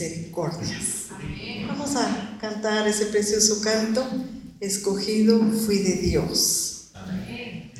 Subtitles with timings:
[0.00, 1.08] misericordias.
[1.66, 4.06] Vamos a cantar ese precioso canto,
[4.60, 6.90] escogido fui de Dios.
[6.94, 7.70] Amén.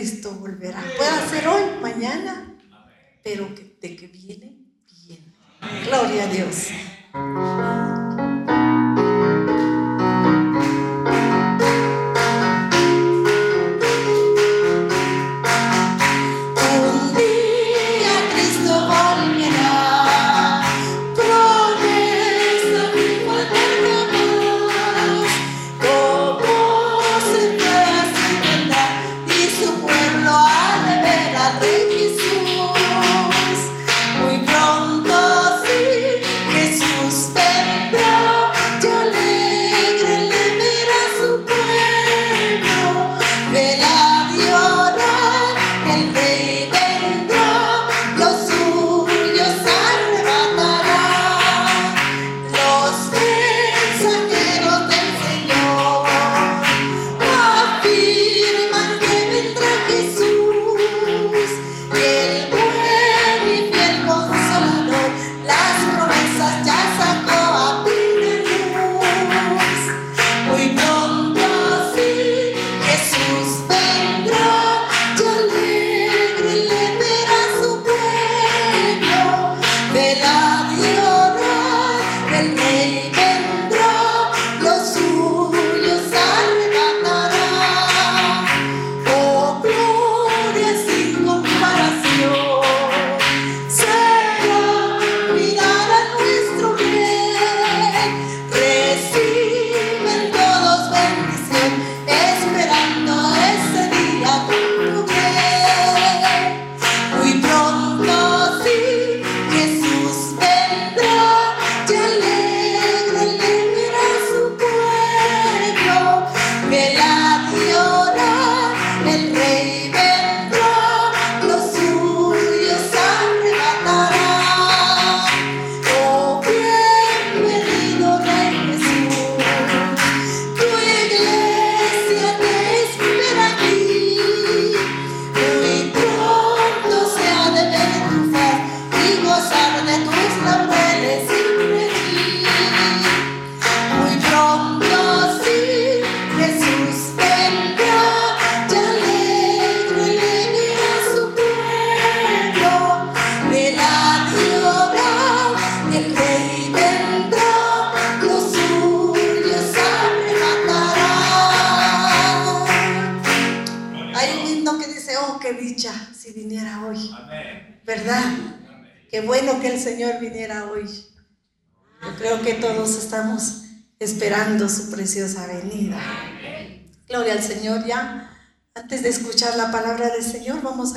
[0.00, 0.82] Cristo volverá.
[0.96, 2.56] Puede ser hoy, mañana,
[3.22, 3.50] pero
[3.82, 4.56] de que viene,
[5.06, 5.34] viene.
[5.84, 6.68] Gloria a Dios.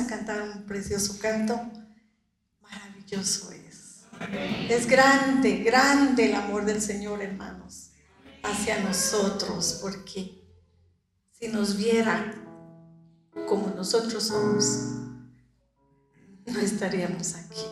[0.00, 1.60] A cantar un precioso canto.
[2.60, 4.02] Maravilloso es.
[4.68, 7.90] Es grande, grande el amor del Señor, hermanos,
[8.42, 10.42] hacia nosotros, porque
[11.32, 12.34] si nos viera
[13.48, 14.66] como nosotros somos,
[16.46, 17.66] no estaríamos aquí.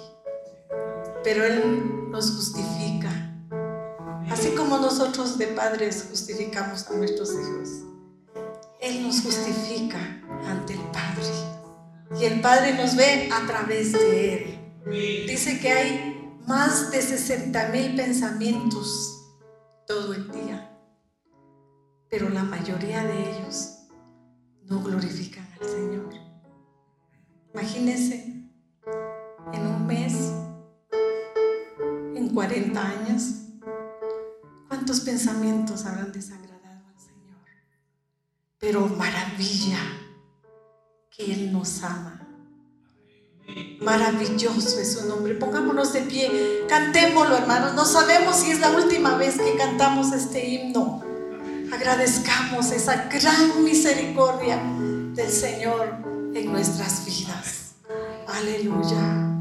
[1.25, 3.33] Pero Él nos justifica
[4.33, 7.69] Así como nosotros de padres justificamos a nuestros hijos,
[8.81, 9.99] Él nos justifica
[10.47, 11.62] ante el Padre.
[12.19, 15.27] Y el Padre nos ve a través de Él.
[15.27, 19.31] Dice que hay más de 60 mil pensamientos
[19.87, 20.79] todo el día,
[22.11, 23.89] pero la mayoría de ellos
[24.65, 26.09] no glorifican al Señor.
[27.55, 28.51] Imagínense,
[29.53, 30.33] en un mes,
[32.17, 33.43] en 40 años,
[34.73, 37.39] ¿Cuántos pensamientos habrán desagradado al Señor?
[38.59, 39.79] Pero maravilla
[41.09, 42.12] que Él nos ama.
[43.83, 45.35] Maravilloso es su nombre.
[45.35, 47.75] Pongámonos de pie, cantémoslo, hermanos.
[47.75, 51.03] No sabemos si es la última vez que cantamos este himno.
[51.73, 54.61] Agradezcamos esa gran misericordia
[55.15, 55.97] del Señor
[56.35, 57.75] en nuestras vidas.
[58.29, 59.32] Aleluya.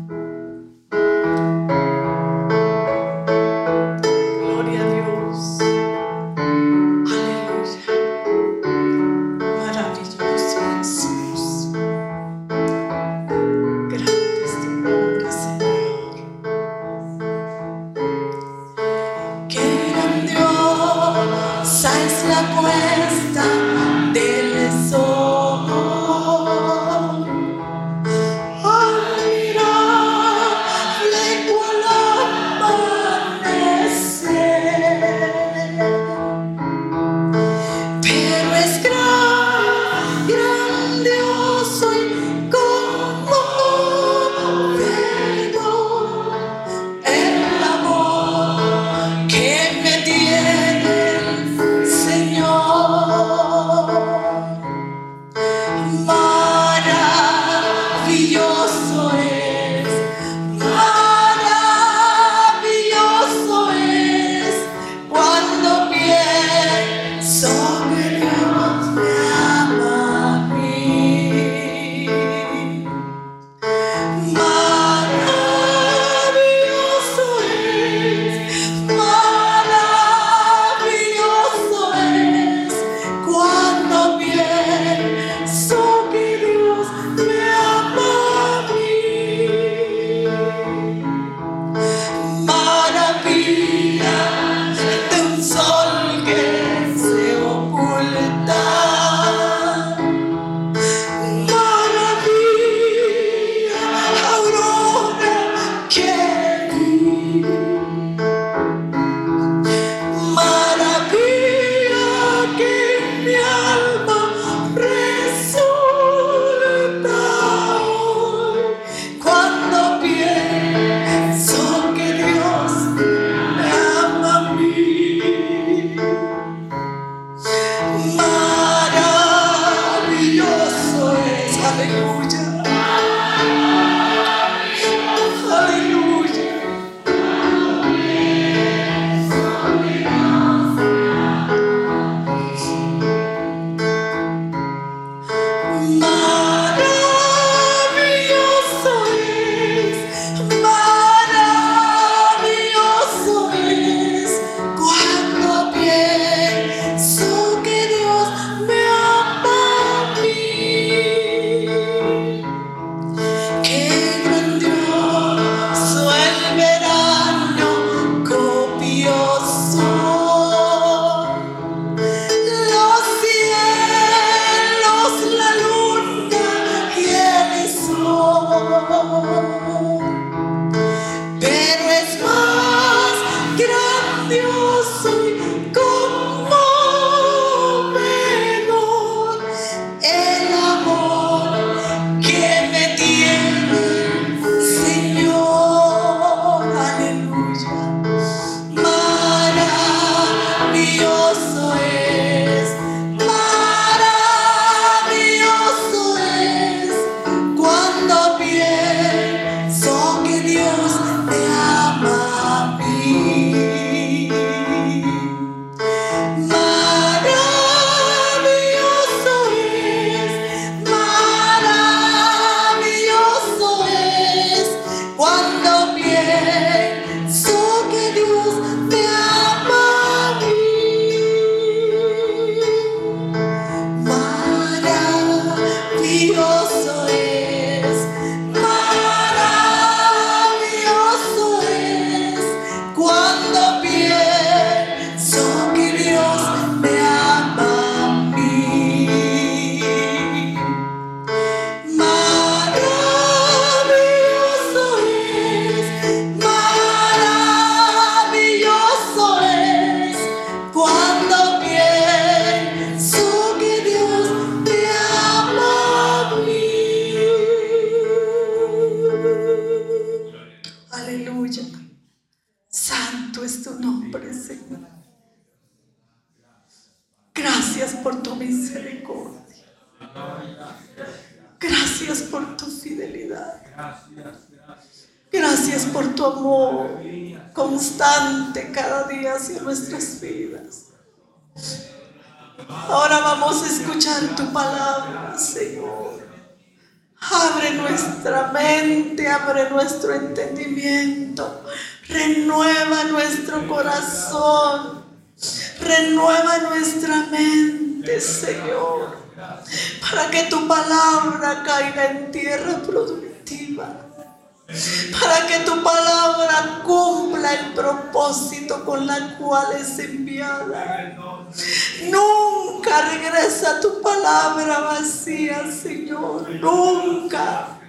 [325.81, 327.79] Señor, nunca.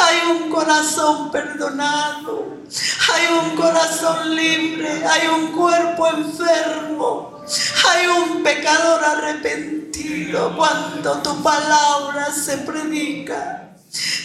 [0.00, 2.58] Hay un corazón perdonado,
[3.12, 7.42] hay un corazón libre, hay un cuerpo enfermo,
[7.88, 13.70] hay un pecador arrepentido cuando tu palabra se predica.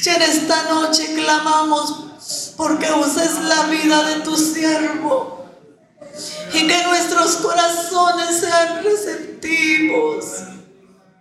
[0.04, 2.06] Y en esta noche clamamos
[2.56, 5.46] porque uses la vida de tu siervo
[6.54, 10.57] y que nuestros corazones sean receptivos.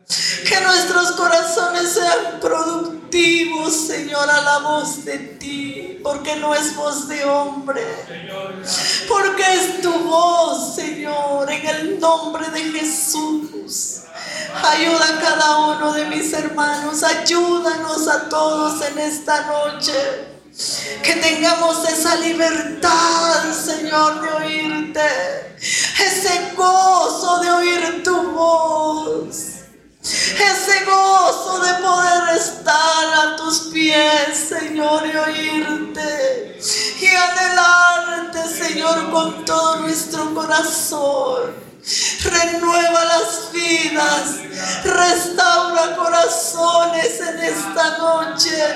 [0.09, 7.09] Que nuestros corazones sean productivos, Señor, a la voz de ti, porque no es voz
[7.09, 7.83] de hombre,
[9.09, 14.03] porque es tu voz, Señor, en el nombre de Jesús.
[14.62, 20.37] Ayuda a cada uno de mis hermanos, ayúdanos a todos en esta noche.
[21.03, 25.57] Que tengamos esa libertad, Señor, de oírte.
[25.59, 29.56] Ese gozo de oír tu voz.
[30.09, 36.61] Ese gozo de poder estar a tus pies, Señor, y oírte.
[37.01, 41.57] Y anhelarte, Señor, con todo nuestro corazón.
[42.23, 44.37] Renueva las vidas,
[44.85, 48.75] restaura corazones en esta noche.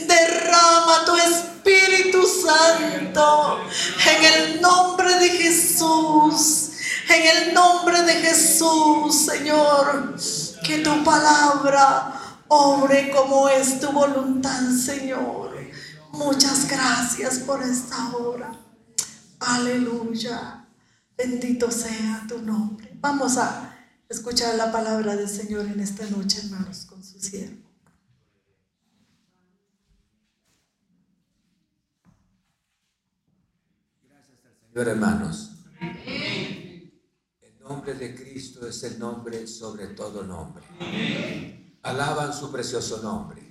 [0.00, 3.60] Derrama tu Espíritu Santo
[4.04, 6.70] en el nombre de Jesús.
[7.08, 10.14] En el nombre de Jesús, Señor,
[10.62, 12.14] que tu palabra
[12.48, 15.56] obre como es tu voluntad, Señor.
[16.12, 18.52] Muchas gracias por esta hora.
[19.40, 20.66] Aleluya.
[21.16, 22.90] Bendito sea tu nombre.
[23.00, 23.74] Vamos a
[24.08, 27.70] escuchar la palabra del Señor en esta noche, hermanos, con su siervo.
[34.02, 35.52] Gracias al Señor, hermanos.
[36.06, 36.51] El
[37.62, 40.64] nombre de Cristo es el nombre sobre todo nombre.
[41.82, 43.42] Alaban su precioso nombre.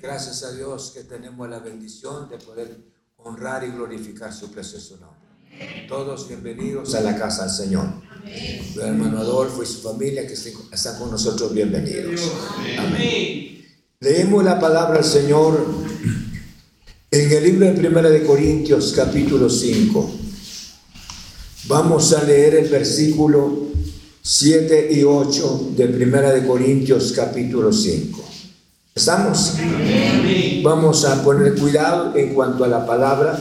[0.00, 2.78] Gracias a Dios que tenemos la bendición de poder
[3.16, 5.86] honrar y glorificar su precioso nombre.
[5.88, 7.86] Todos bienvenidos a la casa del Señor.
[8.24, 12.30] Mi hermano Adolfo y su familia que están con nosotros bienvenidos.
[12.78, 13.64] Amén.
[14.00, 15.66] Leemos la palabra del Señor
[17.10, 20.27] en el libro de Primera de Corintios capítulo 5.
[21.68, 23.68] Vamos a leer el versículo
[24.22, 28.24] 7 y 8 de Primera de Corintios capítulo 5.
[28.94, 29.52] ¿Estamos?
[30.62, 33.38] Vamos a poner cuidado en cuanto a la palabra.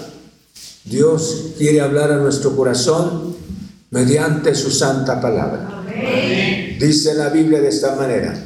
[0.84, 3.34] Dios quiere hablar a nuestro corazón
[3.92, 5.86] mediante su santa palabra.
[6.78, 8.38] Dice la Biblia de esta manera.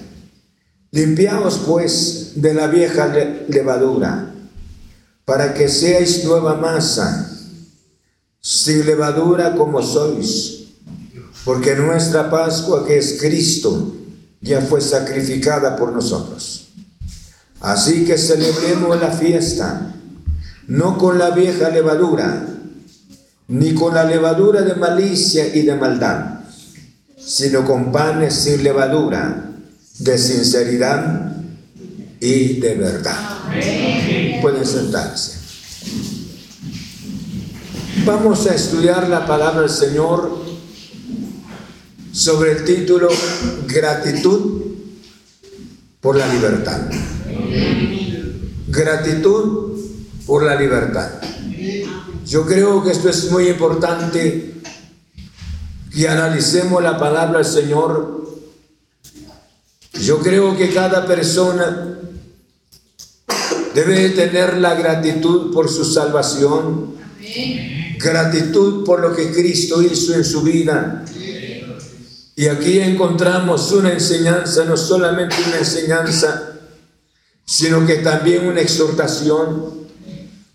[0.91, 3.11] Limpiaos pues de la vieja
[3.47, 4.31] levadura,
[5.25, 7.31] para que seáis nueva masa,
[8.41, 10.63] sin levadura como sois,
[11.45, 13.95] porque nuestra Pascua que es Cristo
[14.41, 16.69] ya fue sacrificada por nosotros.
[17.59, 19.93] Así que celebremos la fiesta,
[20.67, 22.47] no con la vieja levadura,
[23.47, 26.39] ni con la levadura de malicia y de maldad,
[27.23, 29.51] sino con panes sin levadura,
[29.99, 31.35] de sinceridad
[32.19, 33.17] y de verdad.
[34.41, 35.37] Pueden sentarse.
[37.97, 40.39] Vamos a estudiar la palabra del Señor
[42.11, 43.09] sobre el título
[43.67, 44.61] Gratitud
[45.99, 46.81] por la libertad.
[48.69, 49.77] Gratitud
[50.25, 51.11] por la libertad.
[52.25, 54.55] Yo creo que esto es muy importante
[55.93, 58.25] que analicemos la palabra del Señor.
[60.01, 61.99] Yo creo que cada persona
[63.75, 66.95] debe tener la gratitud por su salvación,
[68.01, 71.05] gratitud por lo que Cristo hizo en su vida.
[72.35, 76.51] Y aquí encontramos una enseñanza, no solamente una enseñanza
[77.51, 79.89] sino que también una exhortación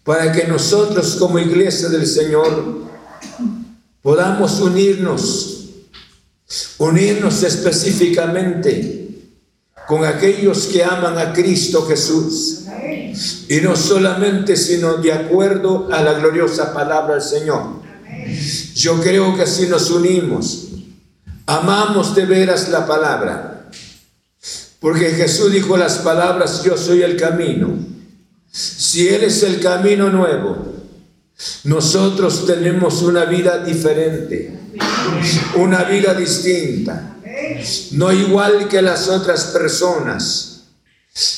[0.03, 2.87] para que nosotros como iglesia del Señor
[4.01, 5.67] podamos unirnos,
[6.79, 9.09] unirnos específicamente
[9.87, 12.66] con aquellos que aman a Cristo Jesús.
[13.49, 17.83] Y no solamente, sino de acuerdo a la gloriosa palabra del Señor.
[18.75, 20.69] Yo creo que si nos unimos,
[21.47, 23.57] amamos de veras la palabra
[24.81, 27.77] porque Jesús dijo las palabras, yo soy el camino.
[28.51, 30.75] Si Él es el camino nuevo,
[31.65, 34.59] nosotros tenemos una vida diferente,
[35.57, 37.17] una vida distinta,
[37.93, 40.56] no igual que las otras personas.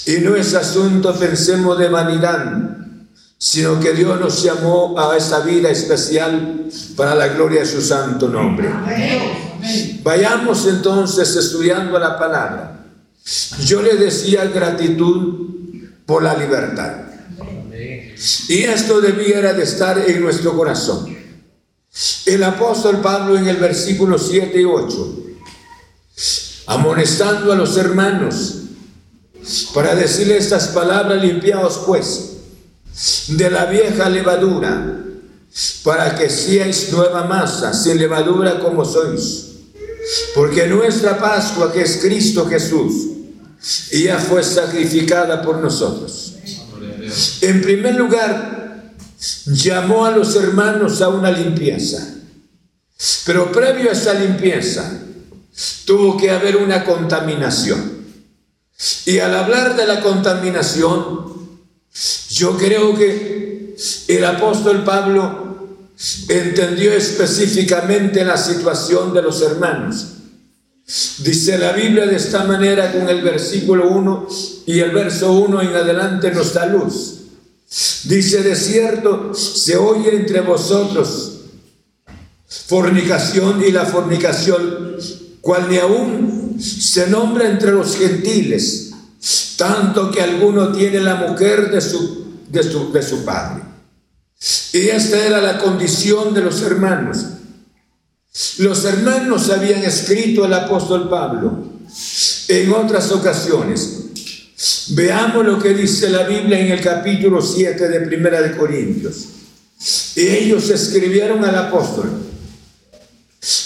[0.06, 2.76] Y no es asunto, pensemos, de vanidad,
[3.38, 8.28] sino que Dios nos llamó a esa vida especial para la gloria de su santo
[8.28, 8.68] nombre.
[10.02, 12.86] Vayamos entonces estudiando la palabra.
[13.64, 15.46] Yo le decía gratitud
[16.06, 16.94] por la libertad.
[18.48, 21.16] Y esto debiera de estar en nuestro corazón.
[22.26, 25.16] El apóstol Pablo en el versículo 7 y 8,
[26.66, 28.57] amonestando a los hermanos
[29.74, 32.29] para decirle estas palabras, limpiaos pues
[33.29, 35.05] de la vieja levadura,
[35.83, 39.46] para que seáis nueva masa, sin levadura como sois.
[40.35, 43.09] Porque nuestra Pascua, que es Cristo Jesús,
[43.90, 46.35] ella fue sacrificada por nosotros.
[47.40, 48.94] En primer lugar,
[49.46, 52.14] llamó a los hermanos a una limpieza.
[53.24, 55.01] Pero previo a esa limpieza,
[55.85, 57.97] tuvo que haber una contaminación.
[59.06, 61.58] Y al hablar de la contaminación,
[62.30, 63.76] yo creo que
[64.08, 65.56] el apóstol Pablo
[66.28, 70.18] entendió específicamente la situación de los hermanos
[71.18, 74.28] Dice la Biblia de esta manera con el versículo 1
[74.64, 77.16] y el verso 1 en adelante nos da luz.
[78.04, 81.40] Dice, de cierto, se oye entre vosotros
[82.46, 84.96] fornicación y la fornicación,
[85.42, 88.90] cual ni aún se nombra entre los gentiles,
[89.56, 93.62] tanto que alguno tiene la mujer de su, de su, de su padre.
[94.72, 97.18] Y esta era la condición de los hermanos
[98.58, 101.64] los hermanos habían escrito al apóstol Pablo
[102.46, 104.04] en otras ocasiones.
[104.90, 109.26] Veamos lo que dice la Biblia en el capítulo 7 de Primera de Corintios.
[110.14, 112.10] Ellos escribieron al apóstol.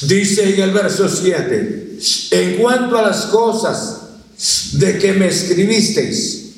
[0.03, 1.99] Dice en el verso 7,
[2.33, 4.01] en cuanto a las cosas
[4.73, 6.53] de que me escribisteis,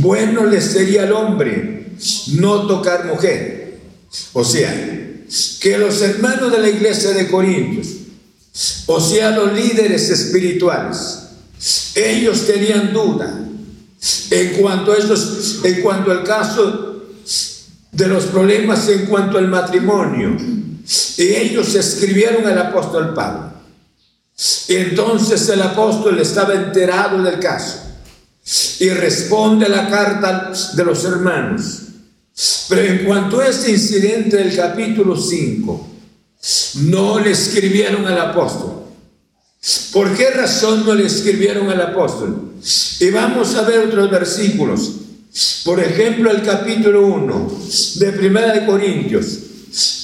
[0.00, 1.92] bueno le sería al hombre
[2.32, 3.80] no tocar mujer.
[4.32, 4.72] O sea,
[5.60, 7.88] que los hermanos de la iglesia de Corintios,
[8.86, 11.18] o sea, los líderes espirituales,
[11.94, 13.46] ellos tenían duda
[14.30, 16.88] en cuanto a estos, en cuanto al caso
[17.92, 20.36] de los problemas en cuanto al matrimonio.
[21.18, 23.52] Y ellos escribieron al apóstol Pablo.
[24.68, 27.80] Y entonces el apóstol estaba enterado del caso
[28.78, 31.82] y responde la carta de los hermanos.
[32.68, 35.88] Pero en cuanto a este incidente del capítulo 5,
[36.82, 38.84] no le escribieron al apóstol.
[39.92, 42.52] ¿Por qué razón no le escribieron al apóstol?
[43.00, 44.92] Y vamos a ver otros versículos.
[45.64, 47.58] Por ejemplo, el capítulo 1
[47.96, 49.38] de Primera de Corintios.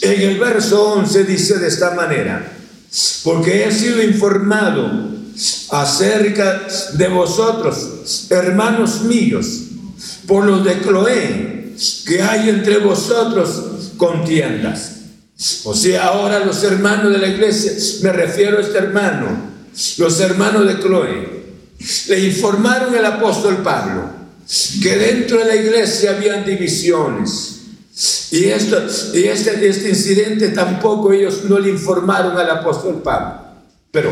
[0.03, 2.53] En el verso 11 dice de esta manera,
[3.23, 5.11] porque he sido informado
[5.71, 9.63] acerca de vosotros, hermanos míos,
[10.27, 11.75] por los de Cloé,
[12.07, 14.93] que hay entre vosotros contiendas.
[15.65, 17.73] O sea, ahora los hermanos de la iglesia,
[18.03, 19.55] me refiero a este hermano,
[19.99, 21.45] los hermanos de Cloé,
[22.09, 24.11] le informaron al apóstol Pablo
[24.83, 27.54] que dentro de la iglesia habían divisiones.
[28.31, 28.83] Y, esto,
[29.15, 33.41] y este, este incidente tampoco ellos no le informaron al apóstol Pablo.
[33.91, 34.11] Pero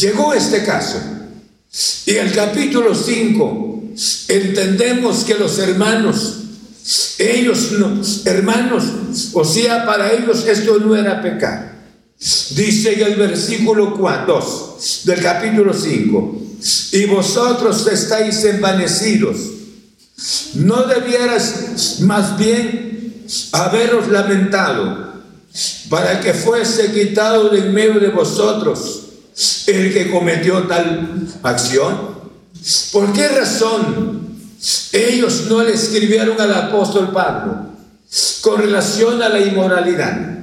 [0.00, 0.98] llegó este caso.
[2.06, 3.82] Y el capítulo 5
[4.28, 6.44] entendemos que los hermanos
[7.18, 8.84] ellos, no, hermanos,
[9.32, 11.70] o sea, para ellos esto no era pecado.
[12.18, 16.42] Dice en el versículo 4, 2 del capítulo 5,
[16.92, 19.36] y vosotros estáis envanecidos.
[20.54, 25.14] No debieras más bien haberos lamentado
[25.88, 29.02] para que fuese quitado de en medio de vosotros
[29.66, 32.14] el que cometió tal acción.
[32.92, 34.24] ¿Por qué razón
[34.92, 37.74] ellos no le escribieron al apóstol Pablo
[38.40, 40.38] con relación a la inmoralidad.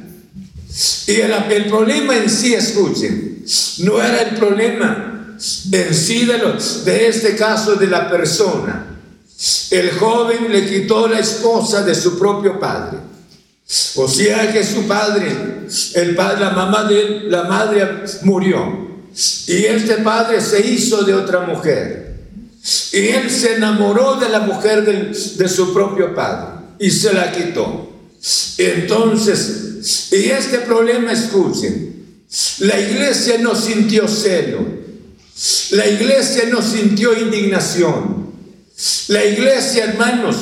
[1.07, 3.45] Y el, problema en sí, escuchen,
[3.79, 5.35] no era el problema
[5.71, 6.39] en sí de,
[6.85, 8.90] de este caso de la persona.
[9.71, 12.99] El joven le quitó la esposa de su propio padre.
[13.95, 15.31] O sea que su padre,
[15.95, 18.89] el padre, la mamá de la madre murió.
[19.47, 22.11] Y este padre se hizo de otra mujer.
[22.91, 27.89] Y él se enamoró de la mujer de, su propio padre y se la quitó.
[28.57, 32.21] Entonces, y este problema, escuchen,
[32.59, 34.59] la iglesia no sintió celo,
[35.71, 38.20] la iglesia no sintió indignación,
[39.07, 40.35] la iglesia, hermanos,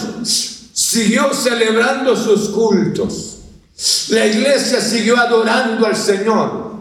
[0.73, 3.38] siguió celebrando sus cultos,
[4.10, 6.75] la iglesia siguió adorando al Señor,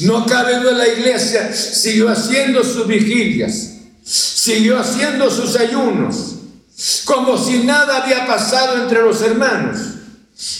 [0.00, 6.36] no cabe duda, la iglesia siguió haciendo sus vigilias, siguió haciendo sus ayunos,
[7.04, 9.78] como si nada había pasado entre los hermanos.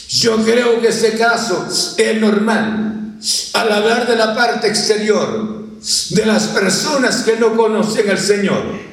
[0.08, 3.18] Yo creo que ese caso es normal.
[3.54, 5.64] Al hablar de la parte exterior,
[6.10, 8.87] de las personas que no conocen al Señor,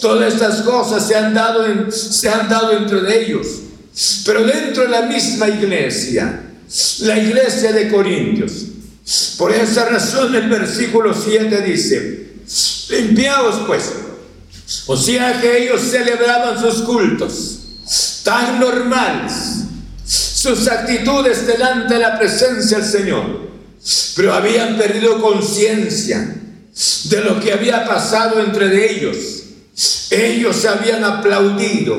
[0.00, 3.46] todas estas cosas se han dado, en, se han dado entre ellos.
[4.24, 6.42] Pero dentro de la misma iglesia,
[7.00, 8.52] la iglesia de Corintios,
[9.36, 12.32] por esa razón el versículo 7 dice,
[12.90, 13.90] limpiaos pues
[14.86, 17.58] o sea que ellos celebraban sus cultos
[18.24, 19.32] tan normales,
[20.06, 23.50] sus actitudes delante de la presencia del Señor,
[24.14, 26.36] pero habían perdido conciencia
[27.04, 29.39] de lo que había pasado entre ellos.
[30.10, 31.96] Ellos habían aplaudido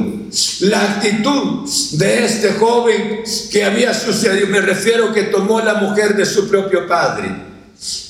[0.61, 4.47] la actitud de este joven que había sucedido.
[4.47, 7.31] Me refiero que tomó la mujer de su propio padre.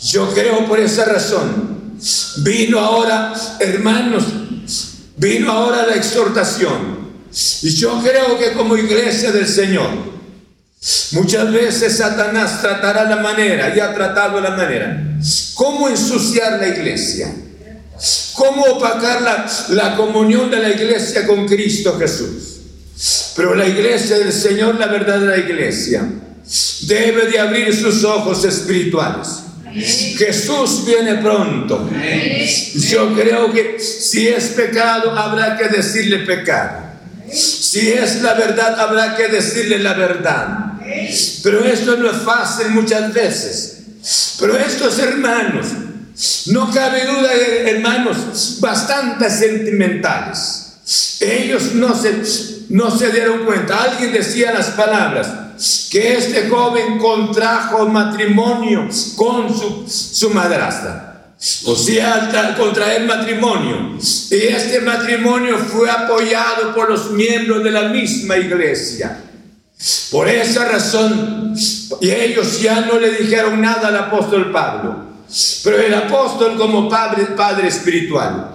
[0.04, 1.72] Yo creo por esa razón.
[2.38, 4.24] Vino ahora, hermanos,
[5.22, 7.12] Vino ahora la exhortación.
[7.62, 9.90] Y yo creo que como iglesia del Señor,
[11.12, 15.20] muchas veces Satanás tratará la manera, y ha tratado la manera,
[15.54, 17.32] cómo ensuciar la iglesia,
[18.34, 22.60] cómo opacar la, la comunión de la iglesia con Cristo Jesús.
[23.36, 26.08] Pero la iglesia del Señor, la verdadera iglesia,
[26.82, 29.41] debe de abrir sus ojos espirituales
[29.74, 31.89] Jesús viene pronto.
[32.76, 36.91] Yo creo que si es pecado, habrá que decirle pecado.
[37.32, 40.74] Si es la verdad, habrá que decirle la verdad.
[41.43, 43.78] Pero esto no es fácil muchas veces.
[44.39, 45.68] Pero estos hermanos,
[46.47, 51.17] no cabe duda, hermanos, bastante sentimentales.
[51.19, 52.22] Ellos no se,
[52.69, 53.84] no se dieron cuenta.
[53.84, 55.28] Alguien decía las palabras,
[55.89, 61.11] que este joven contrajo matrimonio con su, su madrastra.
[61.65, 63.97] O sea, contraer matrimonio.
[64.30, 69.22] Y este matrimonio fue apoyado por los miembros de la misma iglesia.
[70.11, 71.55] Por esa razón,
[71.99, 75.11] y ellos ya no le dijeron nada al apóstol Pablo.
[75.64, 78.52] Pero el apóstol como padre, padre espiritual,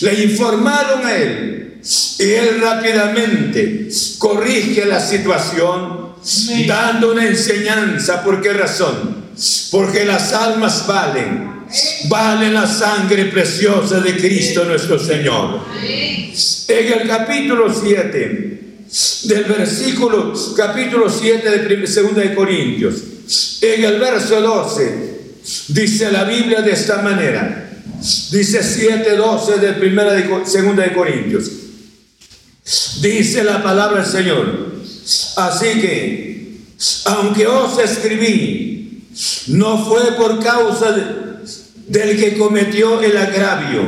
[0.00, 1.80] le informaron a él.
[2.18, 6.14] Y él rápidamente corrige la situación,
[6.66, 8.22] dando una enseñanza.
[8.22, 9.24] ¿Por qué razón?
[9.70, 11.50] Porque las almas valen
[12.08, 15.60] vale la sangre preciosa de Cristo nuestro Señor.
[16.68, 18.60] En el capítulo 7
[19.24, 22.94] del versículo, capítulo 7 de 2 de Corintios,
[23.60, 25.09] en el verso 12,
[25.68, 27.70] dice la Biblia de esta manera.
[28.30, 31.50] Dice 7, 12 de primera de segunda de Corintios.
[33.00, 34.70] Dice la palabra del Señor.
[35.36, 36.60] Así que,
[37.04, 39.04] aunque os escribí,
[39.48, 41.04] no fue por causa de,
[41.88, 43.82] del que cometió el agravio,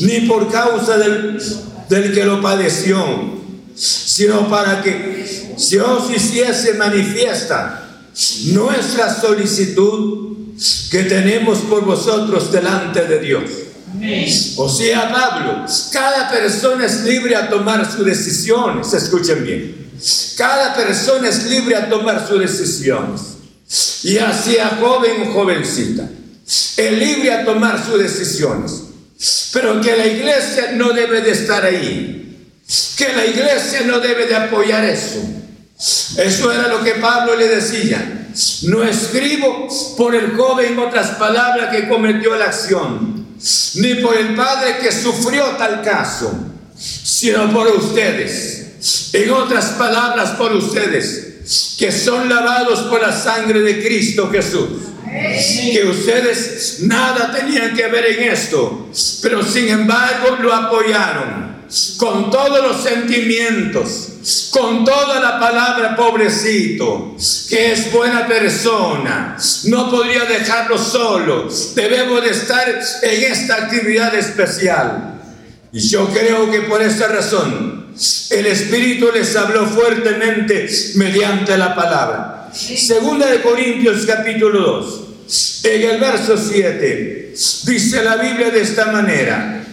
[0.00, 1.40] ni por causa del,
[1.88, 3.40] del que lo padeció,
[3.74, 7.88] sino para que se os hiciese manifiesta
[8.46, 10.32] nuestra solicitud
[10.90, 13.42] que tenemos por vosotros delante de Dios.
[14.56, 19.90] O sea, Pablo, cada persona es libre a tomar sus decisiones, escuchen bien.
[20.36, 23.20] Cada persona es libre a tomar sus decisiones,
[24.02, 26.08] ya sea joven o jovencita
[26.76, 28.82] es libre a tomar sus decisiones,
[29.52, 32.50] pero que la iglesia no debe de estar ahí,
[32.96, 35.22] que la iglesia no debe de apoyar eso.
[36.16, 38.26] Eso era lo que Pablo le decía.
[38.62, 43.26] No escribo por el joven, en otras palabras, que cometió la acción,
[43.74, 46.32] ni por el padre que sufrió tal caso,
[46.76, 49.10] sino por ustedes.
[49.12, 54.92] En otras palabras, por ustedes, que son lavados por la sangre de Cristo Jesús
[55.72, 58.88] que ustedes nada tenían que ver en esto,
[59.20, 61.51] pero sin embargo lo apoyaron
[61.96, 67.16] con todos los sentimientos, con toda la palabra pobrecito,
[67.48, 75.20] que es buena persona, no podría dejarlo solo, debemos de estar en esta actividad especial.
[75.72, 77.86] Y yo creo que por esa razón
[78.30, 82.50] el Espíritu les habló fuertemente mediante la palabra.
[82.52, 89.64] Segunda de Corintios capítulo 2, en el verso 7, dice la Biblia de esta manera.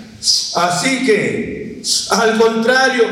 [0.55, 1.58] Así que,
[2.11, 3.03] al contrario,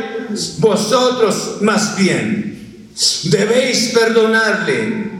[0.60, 2.92] vosotros más bien
[3.24, 5.12] debéis perdonarle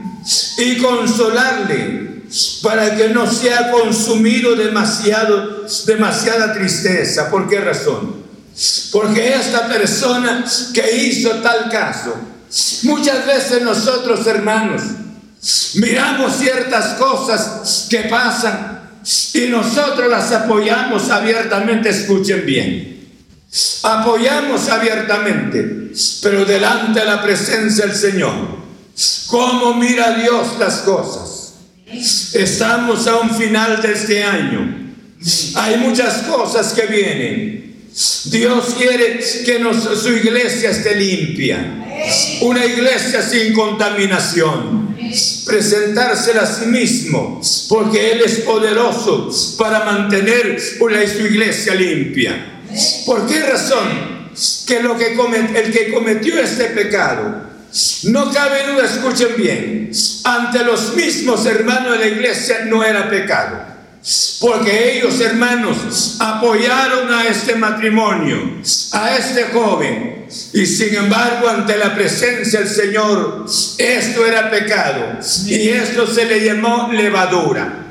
[0.58, 2.22] y consolarle
[2.62, 7.30] para que no sea consumido demasiado, demasiada tristeza.
[7.30, 8.16] ¿Por qué razón?
[8.92, 10.44] Porque esta persona
[10.74, 12.14] que hizo tal caso,
[12.82, 14.82] Muchas veces nosotros, hermanos,
[15.74, 18.80] miramos ciertas cosas que pasan
[19.34, 22.97] y nosotros las apoyamos abiertamente, escuchen bien.
[23.82, 25.92] Apoyamos abiertamente,
[26.22, 28.58] pero delante de la presencia del Señor.
[29.28, 31.54] ¿Cómo mira Dios las cosas?
[32.34, 34.94] Estamos a un final de este año.
[35.54, 37.88] Hay muchas cosas que vienen.
[38.26, 39.60] Dios quiere que
[39.96, 41.86] su iglesia esté limpia.
[42.42, 44.96] Una iglesia sin contaminación.
[45.46, 47.40] Presentársela a sí mismo,
[47.70, 52.57] porque Él es poderoso para mantener una, su iglesia limpia.
[53.06, 54.18] ¿Por qué razón?
[54.66, 57.48] Que, lo que el que cometió este pecado,
[58.04, 59.90] no cabe duda, escuchen bien,
[60.24, 63.68] ante los mismos hermanos de la iglesia no era pecado.
[64.40, 68.60] Porque ellos, hermanos, apoyaron a este matrimonio,
[68.92, 70.26] a este joven.
[70.52, 73.46] Y sin embargo, ante la presencia del Señor,
[73.76, 75.18] esto era pecado.
[75.46, 77.87] Y esto se le llamó levadura.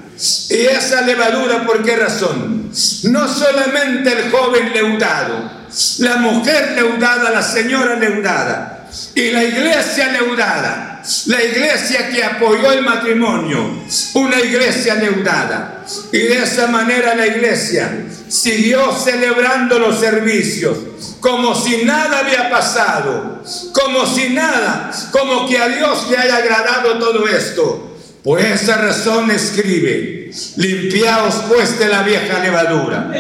[0.50, 2.72] Y esa levadura, ¿por qué razón?
[3.04, 5.52] No solamente el joven leudado,
[6.00, 10.98] la mujer leudada, la señora leudada y la iglesia leudada
[11.28, 15.86] la iglesia que apoyó el matrimonio, una iglesia leudada.
[16.12, 20.78] Y de esa manera la iglesia siguió celebrando los servicios
[21.22, 23.42] como si nada había pasado,
[23.74, 27.87] como si nada, como que a Dios le haya agradado todo esto.
[28.24, 33.12] Por esa razón escribe, limpiaos pues de la vieja levadura.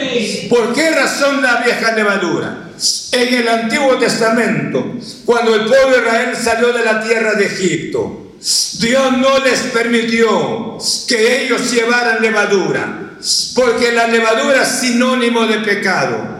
[0.49, 2.63] ¿Por qué razón la vieja levadura?
[3.11, 8.33] En el Antiguo Testamento, cuando el pueblo de Israel salió de la tierra de Egipto,
[8.79, 10.77] Dios no les permitió
[11.07, 13.11] que ellos llevaran levadura,
[13.55, 16.37] porque la levadura es sinónimo de pecado.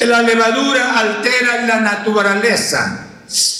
[0.00, 3.06] La levadura altera la naturaleza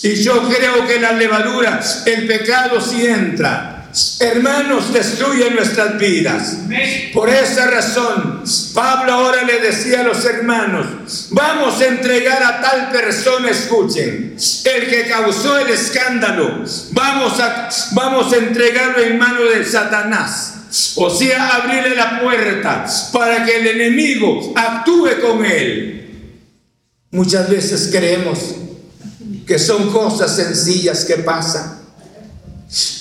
[0.02, 3.81] Y yo creo que la levadura, el pecado sí entra.
[4.20, 6.56] Hermanos, destruye nuestras vidas.
[7.12, 12.90] Por esa razón, Pablo ahora le decía a los hermanos, vamos a entregar a tal
[12.90, 19.64] persona, escuchen, el que causó el escándalo, vamos a, vamos a entregarlo en mano de
[19.64, 20.54] Satanás.
[20.96, 25.98] O sea, abrirle la puerta para que el enemigo actúe con él.
[27.10, 28.38] Muchas veces creemos
[29.46, 31.81] que son cosas sencillas que pasan.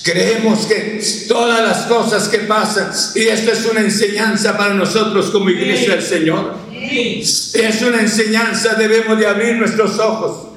[0.02, 5.48] Creemos que todas las cosas que pasan, y esto es una enseñanza para nosotros como
[5.48, 10.48] iglesia del Señor, es una enseñanza, debemos de abrir nuestros ojos.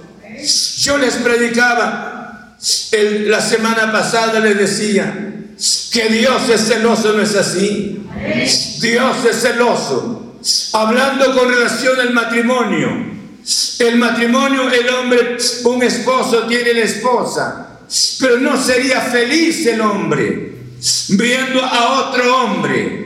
[0.80, 2.58] Yo les predicaba,
[2.92, 5.34] la semana pasada les decía
[5.94, 8.02] que Dios es celoso, ¿no es así?
[8.82, 10.40] Dios es celoso.
[10.74, 13.16] Hablando con relación al matrimonio.
[13.80, 17.75] El matrimonio, el hombre, un esposo tiene la esposa
[18.20, 20.54] pero no sería feliz el hombre
[21.10, 23.06] viendo a otro hombre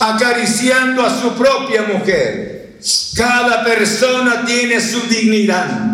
[0.00, 2.78] acariciando a su propia mujer.
[3.14, 5.92] Cada persona tiene su dignidad.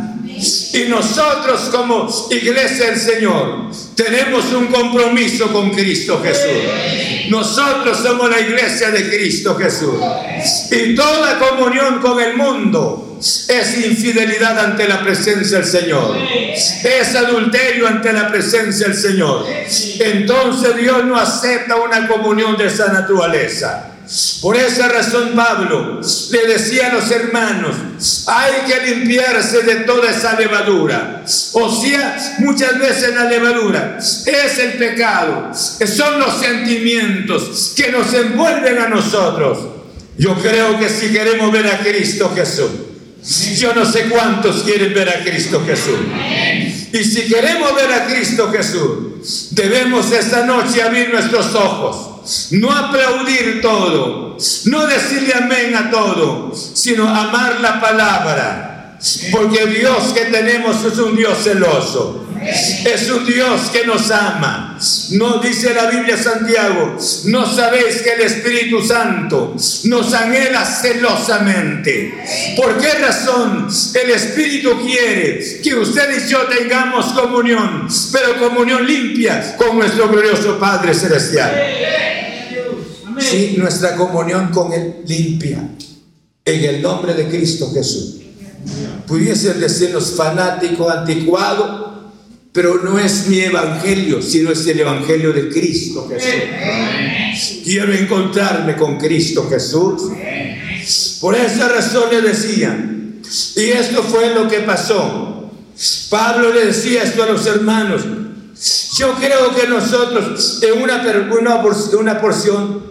[0.74, 7.28] Y nosotros como iglesia del Señor tenemos un compromiso con Cristo Jesús.
[7.28, 9.94] Nosotros somos la iglesia de Cristo Jesús.
[10.70, 13.11] Y toda comunión con el mundo
[13.48, 16.16] es infidelidad ante la presencia del Señor.
[16.16, 19.46] Es adulterio ante la presencia del Señor.
[20.00, 23.88] Entonces Dios no acepta una comunión de esa naturaleza.
[24.42, 26.00] Por esa razón Pablo
[26.32, 31.22] le decía a los hermanos, hay que limpiarse de toda esa levadura.
[31.52, 38.78] O sea, muchas veces la levadura es el pecado, son los sentimientos que nos envuelven
[38.78, 39.58] a nosotros.
[40.18, 42.70] Yo creo que si queremos ver a Cristo Jesús,
[43.56, 45.98] yo no sé cuántos quieren ver a Cristo Jesús.
[46.92, 53.60] Y si queremos ver a Cristo Jesús, debemos esta noche abrir nuestros ojos, no aplaudir
[53.62, 58.98] todo, no decirle amén a todo, sino amar la palabra.
[59.30, 62.26] Porque Dios que tenemos es un Dios celoso.
[62.44, 64.78] Es un Dios que nos ama.
[65.10, 72.14] No dice la Biblia Santiago, no sabéis que el Espíritu Santo nos anhela celosamente.
[72.56, 79.56] ¿Por qué razón el Espíritu quiere que usted y yo tengamos comunión, pero comunión limpia
[79.56, 81.52] con nuestro glorioso Padre Celestial?
[83.18, 85.58] Sí, nuestra comunión con Él limpia.
[86.44, 88.16] En el nombre de Cristo Jesús.
[89.06, 91.91] Pudiese decirnos fanático, anticuado,
[92.52, 97.62] pero no es mi evangelio, sino es el evangelio de Cristo Jesús.
[97.64, 100.02] Quiero encontrarme con Cristo Jesús.
[101.20, 102.76] Por esa razón le decía,
[103.56, 105.50] y esto fue lo que pasó.
[106.10, 108.02] Pablo le decía esto a los hermanos.
[108.98, 111.62] Yo creo que nosotros en una, una,
[111.98, 112.82] una porción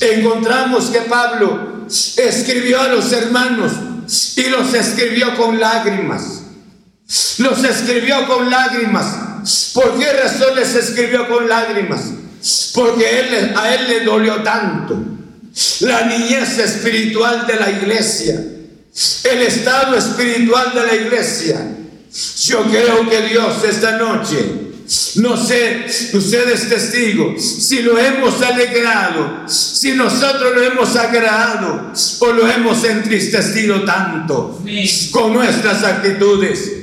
[0.00, 3.72] encontramos que Pablo escribió a los hermanos
[4.36, 6.39] y los escribió con lágrimas.
[7.38, 9.72] Los escribió con lágrimas.
[9.74, 12.02] ¿Por qué razón les escribió con lágrimas?
[12.74, 14.96] Porque él, a él le dolió tanto.
[15.80, 18.34] La niñez espiritual de la iglesia.
[19.24, 21.76] El estado espiritual de la iglesia.
[22.44, 24.70] Yo creo que Dios esta noche
[25.16, 32.32] no sé, usted es testigo, si lo hemos alegrado, si nosotros lo hemos agradado o
[32.32, 34.60] lo hemos entristecido tanto
[35.12, 36.79] con nuestras actitudes.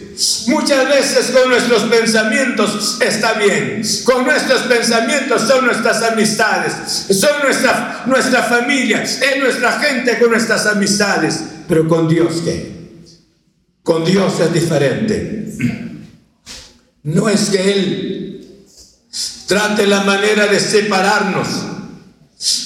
[0.48, 3.84] Muchas veces con nuestros pensamientos está bien.
[4.04, 6.74] Con nuestros pensamientos son nuestras amistades,
[7.16, 11.44] son nuestra, nuestra familia, es nuestra gente con nuestras amistades.
[11.68, 12.72] Pero con Dios, ¿qué?
[13.84, 15.54] Con Dios es diferente.
[17.04, 18.66] No es que Él
[19.46, 21.48] trate la manera de separarnos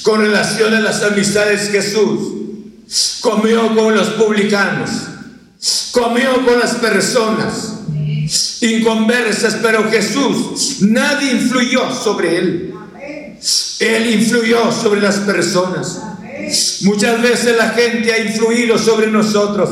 [0.02, 3.20] con relación a las amistades Jesús.
[3.20, 4.90] Comió con los publicanos
[5.92, 7.72] comió con las personas
[8.60, 12.74] inconversas, pero Jesús, nadie influyó sobre él.
[13.80, 16.00] Él influyó sobre las personas.
[16.82, 19.70] Muchas veces la gente ha influido sobre nosotros.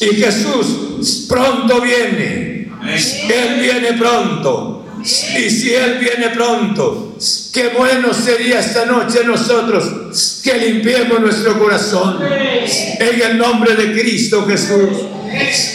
[0.00, 2.68] Y Jesús pronto viene.
[2.82, 4.83] Él viene pronto.
[5.04, 7.16] Y si Él viene pronto,
[7.52, 14.46] qué bueno sería esta noche nosotros que limpiemos nuestro corazón en el nombre de Cristo
[14.46, 14.88] Jesús.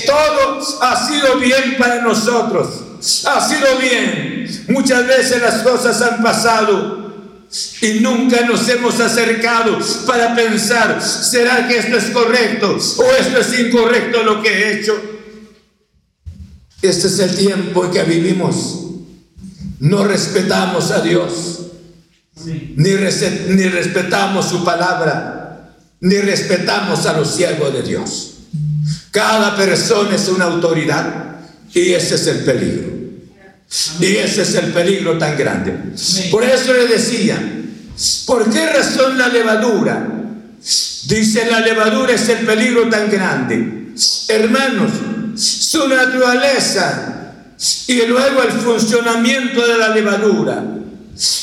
[0.08, 2.68] Todo ha sido bien para nosotros.
[3.26, 4.66] Ha sido bien.
[4.70, 7.14] Muchas veces las cosas han pasado
[7.82, 9.78] y nunca nos hemos acercado
[10.08, 15.00] para pensar, ¿será que esto es correcto o esto es incorrecto lo que he hecho?
[16.82, 18.89] Este es el tiempo en que vivimos.
[19.80, 21.60] No respetamos a Dios,
[22.46, 28.34] ni, ni respetamos su palabra, ni respetamos a los siervos de Dios.
[29.12, 31.40] Cada persona es una autoridad
[31.74, 32.90] y ese es el peligro.
[34.00, 35.78] Y ese es el peligro tan grande.
[36.32, 37.38] Por eso le decía,
[38.26, 40.08] ¿por qué razón la levadura?
[41.08, 43.94] Dice, la levadura es el peligro tan grande.
[44.28, 44.92] Hermanos,
[45.36, 47.19] su naturaleza
[47.88, 50.64] y luego el funcionamiento de la levadura.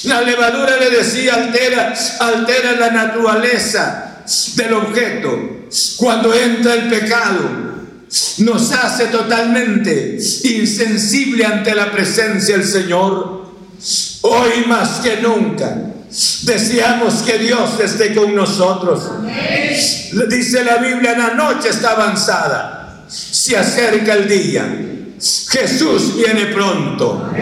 [0.05, 4.23] La levadura le decía altera, altera la naturaleza
[4.55, 5.69] del objeto.
[5.99, 7.67] Cuando entra el pecado,
[8.39, 13.53] nos hace totalmente insensible ante la presencia del Señor.
[14.23, 15.77] Hoy más que nunca
[16.43, 19.03] deseamos que Dios esté con nosotros.
[20.31, 24.96] Dice la Biblia, la noche está avanzada, se acerca el día.
[25.19, 27.33] Jesús viene pronto.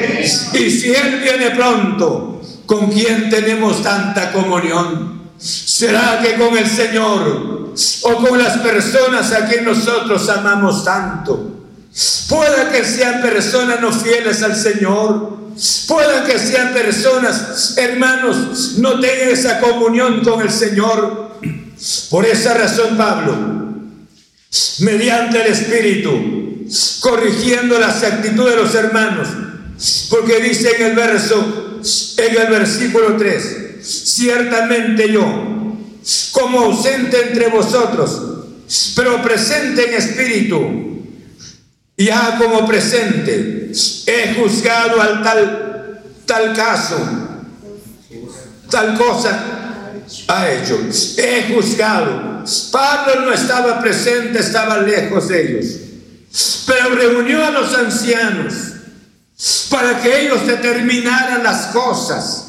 [0.52, 5.22] Y si Él viene pronto, ¿con quién tenemos tanta comunión?
[5.38, 7.72] ¿Será que con el Señor
[8.02, 11.54] o con las personas a quien nosotros amamos tanto?
[12.28, 15.34] Pueda que sean personas no fieles al Señor.
[15.86, 21.38] Pueda que sean personas, hermanos, no tengan esa comunión con el Señor.
[22.10, 23.34] Por esa razón, Pablo,
[24.80, 26.43] mediante el Espíritu,
[27.00, 29.28] corrigiendo las actitudes de los hermanos,
[30.10, 31.80] porque dice en el verso,
[32.16, 35.24] en el versículo 3, ciertamente yo,
[36.32, 38.22] como ausente entre vosotros,
[38.96, 40.84] pero presente en espíritu,
[41.96, 43.70] ya como presente,
[44.06, 46.96] he juzgado al tal, tal caso,
[48.70, 49.64] tal cosa
[50.28, 50.78] ha hecho,
[51.18, 52.44] he juzgado.
[52.70, 55.66] Pablo no estaba presente, estaba lejos de ellos,
[56.66, 58.54] pero reunió a los ancianos
[59.70, 62.44] para que ellos determinaran las cosas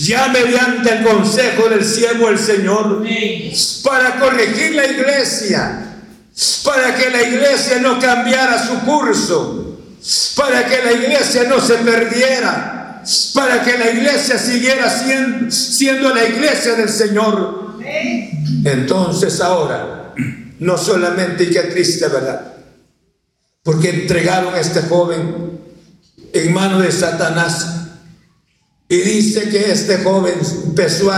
[0.00, 3.04] ya mediante el consejo del siervo del Señor,
[3.84, 5.94] para corregir la iglesia,
[6.64, 9.78] para que la iglesia no cambiara su curso,
[10.34, 16.24] para que la iglesia no se perdiera, para que la iglesia siguiera siendo, siendo la
[16.24, 17.78] iglesia del Señor.
[18.64, 20.12] Entonces ahora,
[20.58, 22.49] no solamente, y qué triste, ¿verdad?
[23.62, 25.60] Porque entregaron a este joven
[26.32, 27.80] en manos de Satanás
[28.90, 30.34] y dice que este joven
[30.64, 31.12] empezó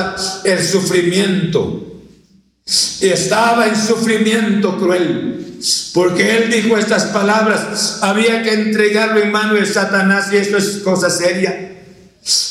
[0.45, 2.03] el sufrimiento.
[3.01, 5.59] Y estaba en sufrimiento cruel.
[5.95, 8.01] Porque él dijo estas palabras.
[8.03, 10.31] Había que entregarlo en mano de Satanás.
[10.33, 11.81] Y esto es cosa seria.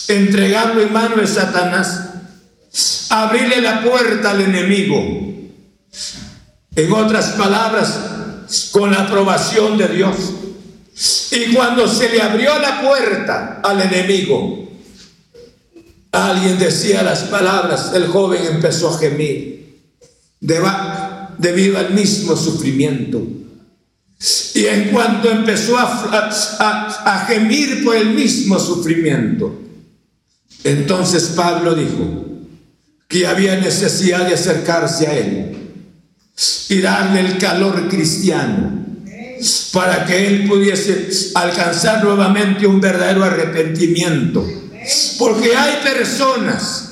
[0.07, 2.01] Entregarlo en mano de Satanás.
[3.11, 4.97] Abrirle la puerta al enemigo.
[6.75, 7.95] En otras palabras,
[8.71, 10.15] con la aprobación de Dios.
[11.31, 14.61] Y cuando se le abrió la puerta al enemigo,
[16.11, 19.79] Alguien decía las palabras, el joven empezó a gemir
[21.37, 23.21] debido al mismo sufrimiento.
[24.53, 26.29] Y en cuanto empezó a,
[27.05, 29.57] a, gemir por el mismo sufrimiento,
[30.63, 32.25] entonces Pablo dijo
[33.07, 35.60] que había necesidad de acercarse a él
[36.69, 38.81] y darle el calor cristiano
[39.73, 44.45] para que él pudiese alcanzar nuevamente un verdadero arrepentimiento
[45.19, 46.89] porque hay personas,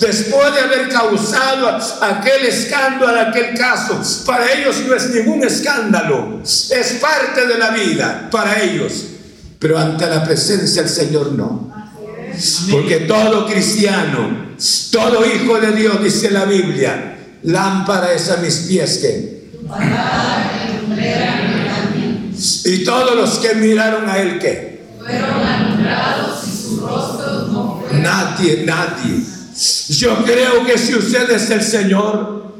[0.00, 1.68] después de haber causado
[2.00, 8.28] aquel escándalo, aquel caso, para ellos no es ningún escándalo, es parte de la vida
[8.30, 8.92] para ellos.
[9.58, 11.72] Pero ante la presencia del Señor no.
[12.70, 14.54] Porque todo cristiano,
[14.92, 19.38] todo hijo de Dios, dice la Biblia, lámpara es a mis pies que...
[22.64, 24.88] Y todos los que miraron a él que...
[24.98, 26.48] Fueron alumbrados
[27.92, 29.24] Nadie, nadie.
[29.88, 32.54] Yo creo que si usted es el Señor,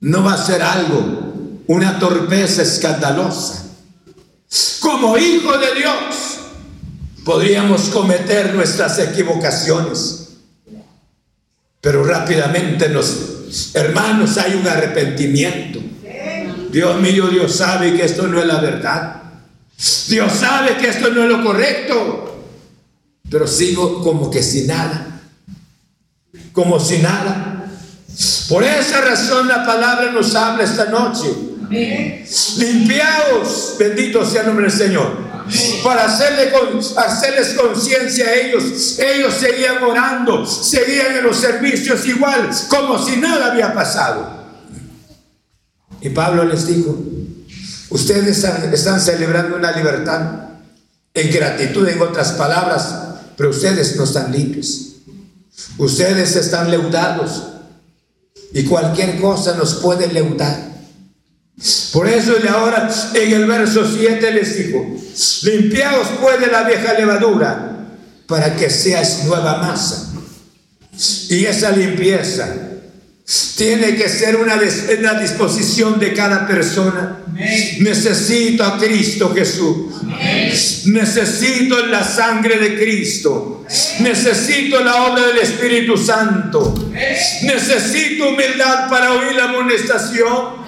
[0.00, 3.64] no va a ser algo, una torpeza escandalosa.
[4.80, 6.38] Como hijo de Dios,
[7.24, 10.28] podríamos cometer nuestras equivocaciones.
[11.80, 13.31] Pero rápidamente los
[13.74, 15.80] hermanos hay un arrepentimiento.
[16.70, 19.22] Dios mío, Dios sabe que esto no es la verdad.
[20.08, 22.32] Dios sabe que esto no es lo correcto
[23.32, 25.22] pero sigo como que sin nada,
[26.52, 27.64] como si nada.
[28.50, 31.32] Por esa razón la palabra nos habla esta noche.
[32.58, 35.31] Limpiaos, bendito sea el nombre del Señor.
[35.82, 36.52] Para hacerle,
[36.96, 38.98] hacerles conciencia a ellos.
[38.98, 44.42] Ellos seguían orando, seguían en los servicios igual, como si nada había pasado.
[46.00, 46.98] Y Pablo les dijo,
[47.92, 50.22] Ustedes están celebrando una libertad
[51.12, 52.94] en gratitud, en otras palabras,
[53.36, 54.94] pero ustedes no están limpios.
[55.76, 57.42] Ustedes están leudados
[58.54, 60.71] y cualquier cosa nos puede leudar.
[61.92, 64.96] Por eso y ahora en el verso 7 les digo,
[65.42, 67.86] limpiaos pues de la vieja levadura
[68.26, 70.12] para que seas nueva masa.
[71.28, 72.48] Y esa limpieza
[73.56, 74.54] tiene que ser una,
[74.98, 77.18] una disposición de cada persona.
[77.80, 80.02] Necesito a Cristo Jesús.
[80.86, 83.64] Necesito la sangre de Cristo.
[84.00, 86.74] Necesito la obra del Espíritu Santo.
[87.42, 90.61] Necesito humildad para oír la amonestación.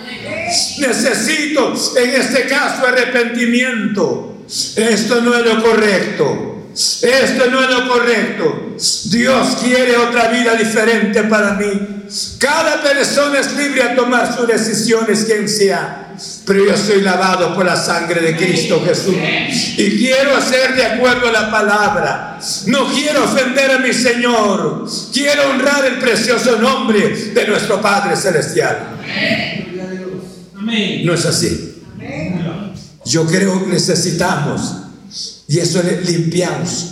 [0.78, 4.44] Necesito, en este caso, arrepentimiento.
[4.76, 6.54] Esto no es lo correcto.
[6.74, 8.74] Esto no es lo correcto.
[9.04, 12.04] Dios quiere otra vida diferente para mí.
[12.38, 16.00] Cada persona es libre a tomar sus decisiones, quien sea.
[16.46, 19.14] Pero yo soy lavado por la sangre de Cristo Jesús.
[19.76, 22.38] Y quiero hacer de acuerdo a la palabra.
[22.66, 24.86] No quiero ofender a mi Señor.
[25.12, 29.63] Quiero honrar el precioso nombre de nuestro Padre Celestial.
[31.04, 31.82] No es así.
[33.04, 34.76] Yo creo que necesitamos
[35.48, 36.90] y eso es limpiamos.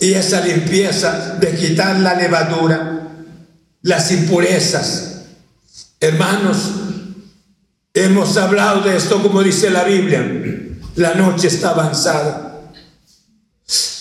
[0.00, 3.08] Y esa limpieza de quitar la levadura,
[3.82, 5.22] las impurezas.
[6.00, 6.56] Hermanos,
[7.94, 10.24] hemos hablado de esto como dice la Biblia.
[10.96, 12.72] La noche está avanzada.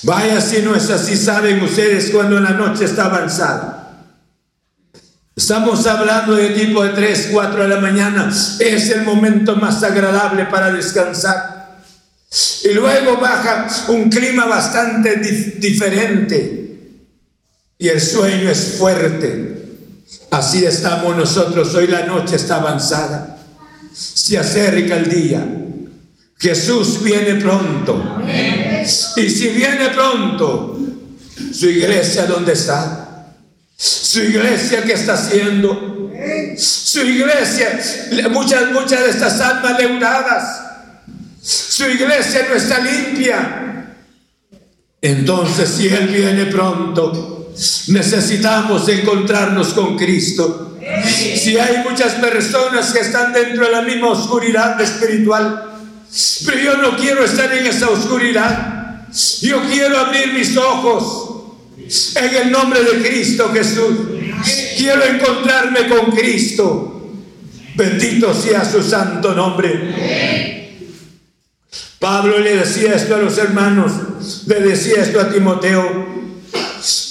[0.04, 3.85] Vaya si no es así, saben ustedes cuando la noche está avanzada.
[5.36, 8.34] Estamos hablando de tipo de 3, 4 de la mañana.
[8.60, 11.82] Es el momento más agradable para descansar.
[12.64, 15.18] Y luego baja un clima bastante
[15.58, 16.66] diferente
[17.78, 19.56] y el sueño es fuerte.
[20.32, 23.38] Así estamos nosotros, hoy la noche está avanzada.
[23.94, 25.46] Se acerca el día.
[26.38, 28.22] Jesús viene pronto.
[29.18, 30.80] Y si viene pronto,
[31.54, 33.05] su iglesia dónde está?
[33.78, 36.12] Su iglesia que está haciendo?
[36.58, 37.80] Su iglesia,
[38.32, 40.66] muchas, muchas de estas almas leudadas
[41.46, 43.94] su iglesia no está limpia.
[45.00, 47.52] Entonces, si Él viene pronto,
[47.90, 50.80] necesitamos encontrarnos con Cristo.
[51.06, 55.66] Si hay muchas personas que están dentro de la misma oscuridad espiritual,
[56.48, 59.06] pero yo no quiero estar en esa oscuridad.
[59.42, 61.25] Yo quiero abrir mis ojos
[62.16, 63.96] en el nombre de Cristo Jesús.
[64.78, 66.92] Quiero encontrarme con Cristo.
[67.76, 70.66] Bendito sea su santo nombre.
[72.00, 76.16] Pablo le decía esto a los hermanos, le decía esto a Timoteo.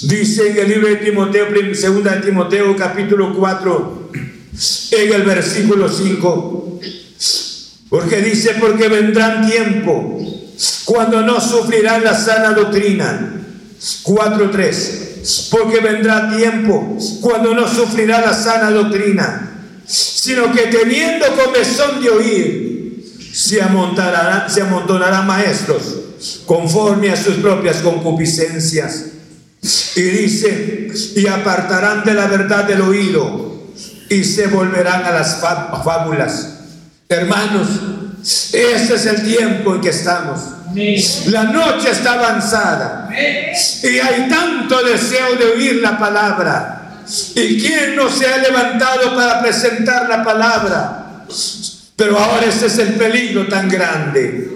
[0.03, 4.09] Dice en el libro de Timoteo, segunda de Timoteo, capítulo 4,
[4.91, 6.79] en el versículo 5.
[7.89, 10.19] Porque dice, porque vendrán tiempo
[10.85, 13.44] cuando no sufrirán la sana doctrina.
[13.79, 15.49] 4.3.
[15.49, 19.51] Porque vendrá tiempo cuando no sufrirá la sana doctrina,
[19.85, 22.75] sino que teniendo comezón de oír,
[23.33, 25.83] se amontonarán, se amontonarán maestros
[26.45, 29.05] conforme a sus propias concupiscencias.
[29.95, 33.45] Y dice, y apartarán de la verdad del oído
[34.09, 36.59] y se volverán a las fábulas.
[37.09, 37.67] Hermanos,
[38.53, 40.39] este es el tiempo en que estamos.
[41.27, 47.03] La noche está avanzada y hay tanto deseo de oír la palabra.
[47.35, 51.23] ¿Y quién no se ha levantado para presentar la palabra?
[51.95, 54.51] Pero ahora ese es el peligro tan grande.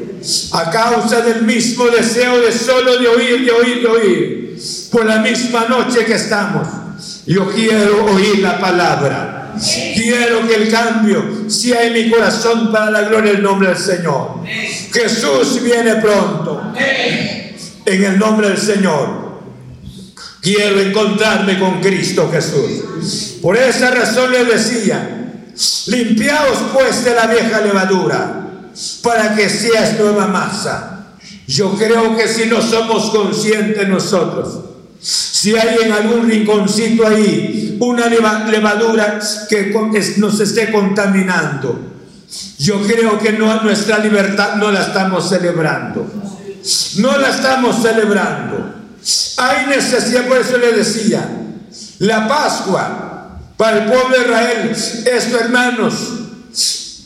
[0.52, 4.60] A causa del mismo deseo de solo de oír, de oír, de oír.
[4.92, 6.68] Por la misma noche que estamos.
[7.26, 9.29] Yo quiero oír la palabra.
[9.96, 14.44] Quiero que el cambio sea en mi corazón para la gloria del nombre del Señor.
[14.46, 16.74] Jesús viene pronto.
[17.86, 19.30] En el nombre del Señor.
[20.42, 23.40] Quiero encontrarme con Cristo Jesús.
[23.42, 25.20] Por esa razón le decía,
[25.88, 28.70] Limpiaos pues de la vieja levadura,
[29.04, 31.08] para que seas nueva masa.
[31.48, 34.60] Yo creo que si no somos conscientes nosotros,
[35.02, 39.20] si hay en algún rinconcito ahí una levadura
[39.50, 39.74] que
[40.18, 41.80] nos esté contaminando,
[42.58, 46.06] yo creo que no, nuestra libertad no la estamos celebrando.
[46.98, 48.76] No la estamos celebrando.
[49.38, 51.28] Hay necesidad, por eso le decía,
[52.00, 55.94] la Pascua para el pueblo de Israel, esto hermanos,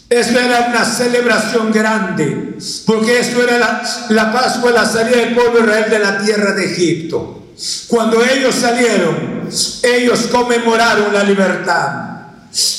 [0.09, 5.59] esto era una celebración grande, porque esto era la, la Pascua, la salida del pueblo
[5.59, 7.42] de Israel de la tierra de Egipto.
[7.87, 9.47] Cuando ellos salieron,
[9.83, 12.13] ellos conmemoraron la libertad.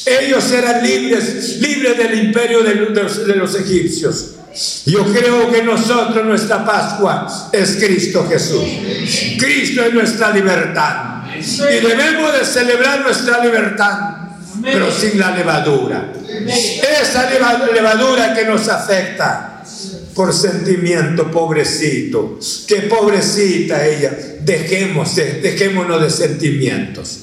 [0.06, 4.34] Ellos eran libres, libres del imperio de los, de los egipcios.
[4.86, 8.64] Yo creo que nosotros, nuestra Pascua es Cristo Jesús.
[9.38, 11.24] Cristo es nuestra libertad.
[11.36, 13.98] Y debemos de celebrar nuestra libertad,
[14.62, 16.12] pero sin la levadura.
[17.00, 19.53] Esa levadura que nos afecta
[20.14, 22.38] por sentimiento, pobrecito.
[22.66, 24.10] Que pobrecita ella.
[24.40, 27.20] Dejemos, dejémonos de sentimientos.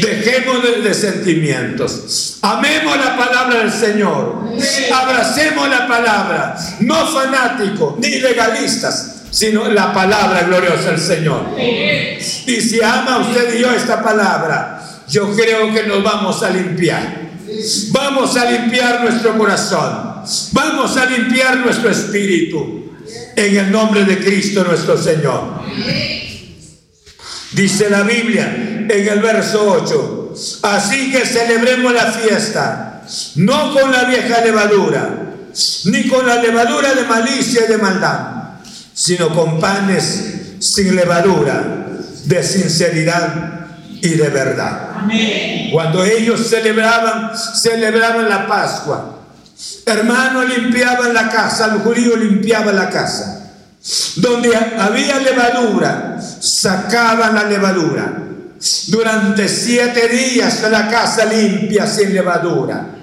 [0.00, 2.38] Dejemos de, sentimientos.
[2.42, 4.44] Amemos la palabra del Señor.
[4.92, 6.56] Abracemos la palabra.
[6.80, 11.46] No fanáticos ni legalistas, sino la palabra gloriosa del Señor.
[11.58, 17.26] Y si ama usted y yo esta palabra, yo creo que nos vamos a limpiar.
[17.90, 20.15] Vamos a limpiar nuestro corazón.
[20.52, 22.92] Vamos a limpiar nuestro espíritu.
[23.36, 25.62] En el nombre de Cristo nuestro Señor.
[27.52, 28.54] Dice la Biblia
[28.88, 30.34] en el verso 8.
[30.62, 33.02] Así que celebremos la fiesta,
[33.36, 35.32] no con la vieja levadura,
[35.84, 38.58] ni con la levadura de malicia y de maldad,
[38.92, 41.86] sino con panes sin levadura,
[42.24, 43.66] de sinceridad
[44.02, 44.90] y de verdad.
[45.72, 49.15] Cuando ellos celebraban, celebraban la Pascua,
[49.84, 53.52] hermano limpiaban la casa, el judío limpiaba la casa.
[54.16, 58.22] Donde había levadura, sacaban la levadura.
[58.88, 62.96] Durante siete días la casa limpia sin levadura.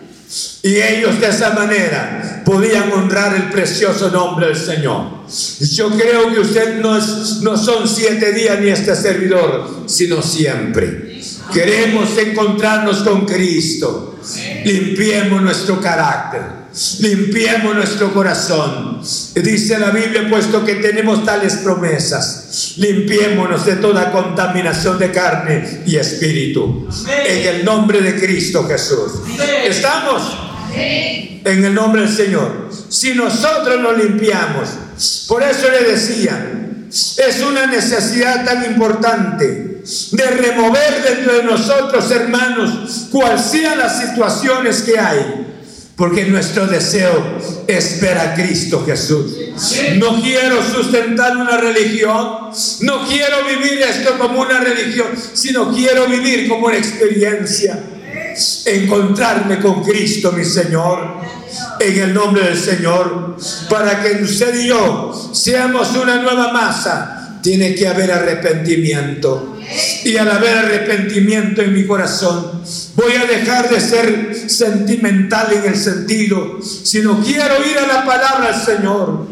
[0.64, 5.26] Y ellos de esa manera podían honrar el precioso nombre del Señor.
[5.60, 6.98] Yo creo que usted no,
[7.42, 11.13] no son siete días ni este servidor, sino siempre.
[11.52, 14.20] Queremos encontrarnos con Cristo.
[14.64, 16.64] Limpiemos nuestro carácter
[17.00, 19.02] limpiemos nuestro corazón.
[19.36, 25.98] Dice la Biblia, puesto que tenemos tales promesas, limpiémonos de toda contaminación de carne y
[25.98, 26.88] espíritu.
[27.08, 29.22] En el nombre de Cristo Jesús.
[29.66, 30.24] ¿Estamos?
[30.76, 32.70] En el nombre del Señor.
[32.90, 34.70] Si nosotros nos limpiamos,
[35.28, 39.73] por eso le decía, es una necesidad tan importante
[40.12, 45.44] de remover dentro de nosotros, hermanos, cual sean las situaciones que hay
[45.96, 49.36] porque nuestro deseo es ver a Cristo Jesús.
[49.98, 52.50] No quiero sustentar una religión,
[52.82, 57.80] no quiero vivir esto como una religión, sino quiero vivir como una experiencia.
[58.66, 61.18] Encontrarme con Cristo, mi Señor,
[61.80, 63.38] en el nombre del Señor,
[63.70, 67.40] para que usted y yo seamos una nueva masa.
[67.44, 69.53] Tiene que haber arrepentimiento.
[70.04, 72.62] Y al haber arrepentimiento en mi corazón,
[72.96, 78.52] voy a dejar de ser sentimental en el sentido, sino quiero ir a la palabra
[78.52, 79.28] del Señor.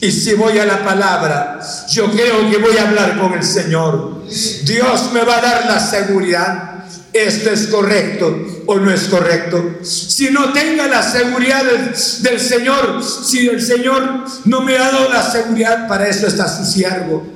[0.00, 1.60] Y si voy a la palabra,
[1.90, 4.22] yo creo que voy a hablar con el Señor.
[4.64, 6.72] Dios me va a dar la seguridad.
[7.12, 9.78] Esto es correcto o no es correcto.
[9.82, 15.10] Si no tenga la seguridad del, del Señor, si el Señor no me ha dado
[15.10, 17.35] la seguridad, para eso está su siervo,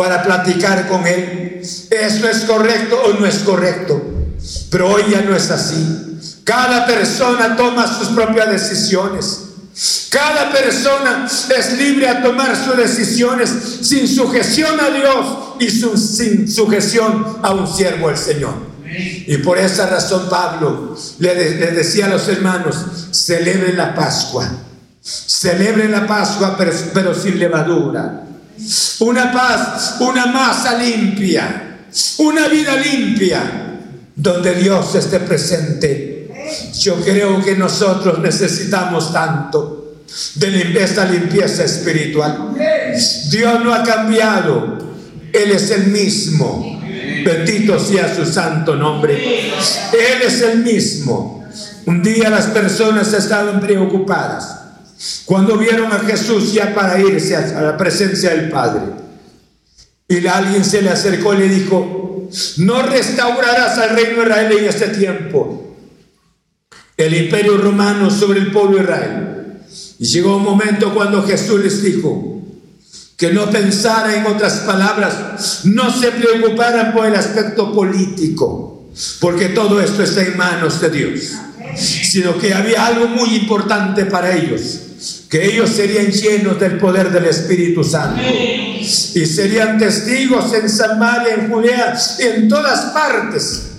[0.00, 1.60] para platicar con Él.
[1.60, 4.00] Esto es correcto o no es correcto.
[4.70, 6.18] Pero hoy ya no es así.
[6.42, 9.40] Cada persona toma sus propias decisiones.
[10.08, 13.50] Cada persona es libre a tomar sus decisiones
[13.82, 15.26] sin sujeción a Dios
[15.60, 18.54] y sin sujeción a un siervo del Señor.
[19.26, 21.34] Y por esa razón Pablo le,
[21.72, 22.76] decía a los hermanos,
[23.10, 24.50] celebren la Pascua,
[25.02, 26.56] celebren la Pascua
[26.94, 28.24] pero sin levadura.
[29.00, 31.78] Una paz, una masa limpia,
[32.18, 33.78] una vida limpia
[34.14, 36.28] donde Dios esté presente.
[36.78, 40.02] Yo creo que nosotros necesitamos tanto
[40.34, 42.54] de esta limpieza espiritual.
[43.30, 44.78] Dios no ha cambiado,
[45.32, 46.80] Él es el mismo.
[47.24, 49.48] Bendito sea su santo nombre.
[49.48, 51.48] Él es el mismo.
[51.86, 54.59] Un día las personas estaban preocupadas
[55.24, 58.82] cuando vieron a Jesús ya para irse a la presencia del Padre.
[60.08, 62.28] Y alguien se le acercó y le dijo,
[62.58, 65.76] no restaurarás al reino de Israel en este tiempo.
[66.96, 69.60] El imperio romano sobre el pueblo de Israel.
[70.00, 72.42] Y llegó un momento cuando Jesús les dijo
[73.16, 78.88] que no pensara en otras palabras, no se preocuparan por el aspecto político,
[79.20, 81.32] porque todo esto está en manos de Dios,
[81.76, 84.89] sino que había algo muy importante para ellos
[85.30, 91.48] que ellos serían llenos del poder del Espíritu Santo y serían testigos en Samaria, en
[91.48, 93.70] Judea, en todas partes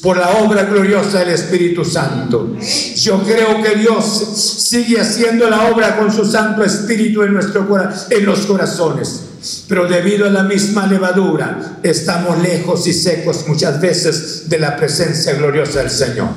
[0.00, 2.56] por la obra gloriosa del Espíritu Santo.
[2.96, 7.66] Yo creo que Dios sigue haciendo la obra con su Santo Espíritu en, nuestro,
[8.08, 9.22] en los corazones.
[9.68, 15.34] Pero debido a la misma levadura, estamos lejos y secos muchas veces de la presencia
[15.34, 16.28] gloriosa del Señor.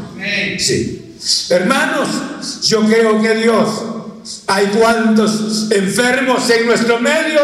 [0.57, 1.16] Sí.
[1.49, 2.07] Hermanos,
[2.64, 3.68] yo creo que Dios,
[4.47, 7.39] hay cuantos enfermos en nuestro medio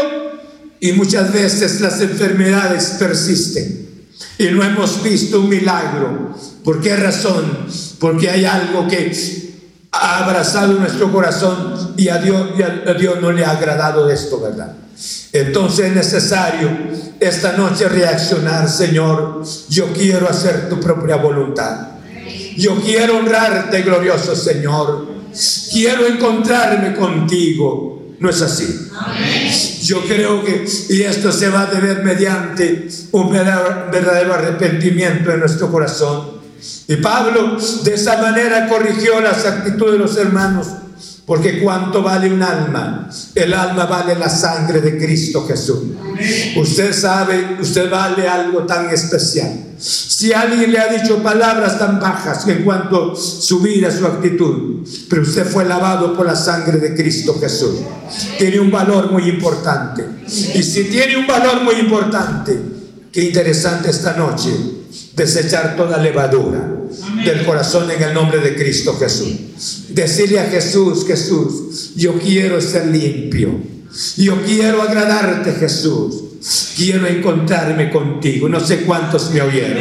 [0.79, 3.85] y muchas veces las enfermedades persisten
[4.37, 6.35] y no hemos visto un milagro.
[6.63, 7.67] ¿Por qué razón?
[7.99, 9.11] Porque hay algo que
[9.91, 14.41] ha abrazado nuestro corazón y a Dios, y a Dios no le ha agradado esto,
[14.41, 14.73] ¿verdad?
[15.31, 16.69] Entonces es necesario
[17.19, 19.43] esta noche reaccionar, Señor.
[19.69, 21.89] Yo quiero hacer tu propia voluntad.
[22.57, 25.14] Yo quiero honrarte, glorioso Señor.
[25.71, 28.15] Quiero encontrarme contigo.
[28.19, 28.89] ¿No es así?
[29.83, 35.71] Yo creo que, y esto se va a deber mediante un verdadero arrepentimiento en nuestro
[35.71, 36.35] corazón.
[36.87, 40.67] Y Pablo de esa manera corrigió las actitudes de los hermanos
[41.25, 43.09] porque cuánto vale un alma?
[43.33, 45.79] El alma vale la sangre de Cristo Jesús.
[46.55, 49.51] Usted sabe, usted vale algo tan especial.
[49.77, 54.87] Si alguien le ha dicho palabras tan bajas en cuanto a su vida, su actitud,
[55.09, 57.79] pero usted fue lavado por la sangre de Cristo Jesús,
[58.37, 60.05] tiene un valor muy importante.
[60.27, 62.57] Y si tiene un valor muy importante,
[63.11, 64.51] qué interesante esta noche
[65.15, 66.74] desechar toda levadura
[67.23, 69.87] del corazón en el nombre de Cristo Jesús.
[69.89, 73.59] Decirle a Jesús, Jesús, yo quiero ser limpio.
[74.17, 76.23] Yo quiero agradarte, Jesús.
[76.75, 78.49] Quiero encontrarme contigo.
[78.49, 79.77] No sé cuántos me oyeron.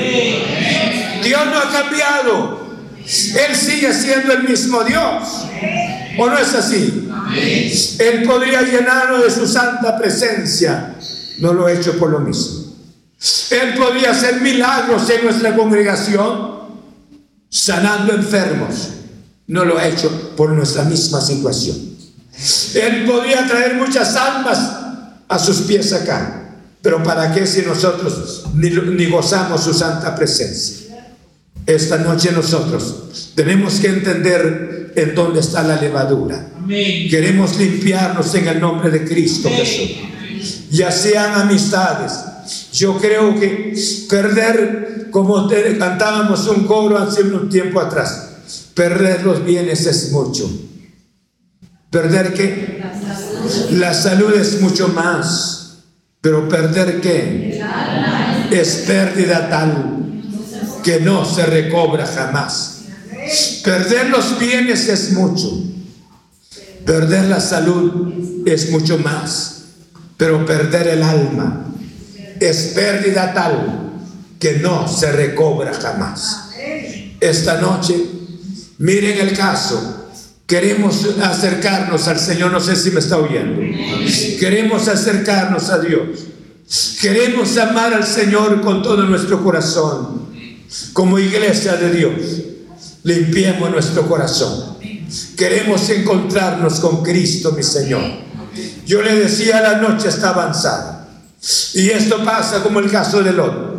[1.23, 2.65] Dios no ha cambiado.
[3.05, 5.47] Él sigue siendo el mismo Dios.
[6.19, 7.09] ¿O no es así?
[7.99, 10.95] Él podría llenarnos de su santa presencia.
[11.41, 12.65] No lo he hecho por lo mismo.
[13.51, 16.53] Él podía hacer milagros en nuestra congregación,
[17.55, 18.89] sanando enfermos.
[19.47, 21.77] No lo ha hecho por nuestra misma situación.
[22.75, 24.59] Él podía traer muchas almas
[25.29, 26.41] a sus pies acá.
[26.83, 31.13] Pero ¿para qué si nosotros ni, gozamos su santa presencia?
[31.65, 36.49] Esta noche nosotros tenemos que entender en dónde está la levadura.
[36.69, 39.97] Queremos limpiarnos en el nombre de Cristo Jesús.
[40.71, 42.13] Ya sean amistades,
[42.73, 43.75] yo creo que
[44.09, 48.31] perder, como cantábamos un coro hace un tiempo atrás,
[48.75, 50.51] perder los bienes es mucho.
[51.91, 52.83] ¿Perder qué?
[53.73, 55.61] La salud es mucho más.
[56.21, 57.63] Pero perder qué?
[58.51, 60.23] Es pérdida tal
[60.83, 62.81] que no se recobra jamás.
[63.63, 65.51] Perder los bienes es mucho.
[66.85, 69.63] Perder la salud es mucho más.
[70.17, 71.65] Pero perder el alma
[72.41, 73.93] es pérdida tal
[74.39, 76.51] que no se recobra jamás.
[77.21, 77.97] Esta noche,
[78.79, 80.03] miren el caso.
[80.47, 83.63] Queremos acercarnos al Señor, no sé si me está oyendo.
[84.39, 86.27] Queremos acercarnos a Dios.
[87.01, 90.25] Queremos amar al Señor con todo nuestro corazón.
[90.93, 92.13] Como iglesia de Dios,
[93.05, 94.77] limpiemos nuestro corazón.
[95.37, 98.03] Queremos encontrarnos con Cristo, mi Señor.
[98.87, 100.94] Yo le decía, la noche está avanzada.
[101.75, 103.75] Y esto pasa como el caso de Lot.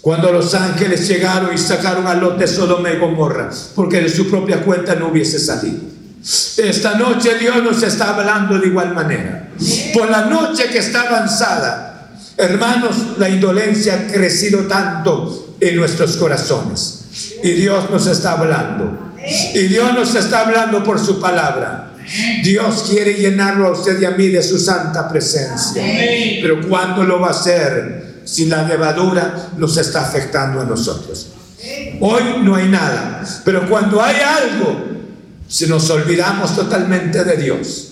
[0.00, 4.28] Cuando los ángeles llegaron y sacaron a Lot de Sodoma y Gomorra, porque de su
[4.28, 5.78] propia cuenta no hubiese salido.
[6.56, 9.50] Esta noche Dios nos está hablando de igual manera.
[9.94, 17.04] Por la noche que está avanzada, hermanos, la indolencia ha crecido tanto en nuestros corazones.
[17.42, 19.12] Y Dios nos está hablando.
[19.54, 21.87] Y Dios nos está hablando por su palabra.
[22.42, 25.82] Dios quiere llenarlo a usted y a mí de su santa presencia.
[26.40, 31.28] Pero ¿cuándo lo va a hacer si la levadura nos está afectando a nosotros?
[32.00, 34.84] Hoy no hay nada, pero cuando hay algo,
[35.48, 37.88] si nos olvidamos totalmente de Dios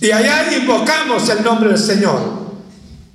[0.00, 2.20] y allá invocamos el nombre del Señor,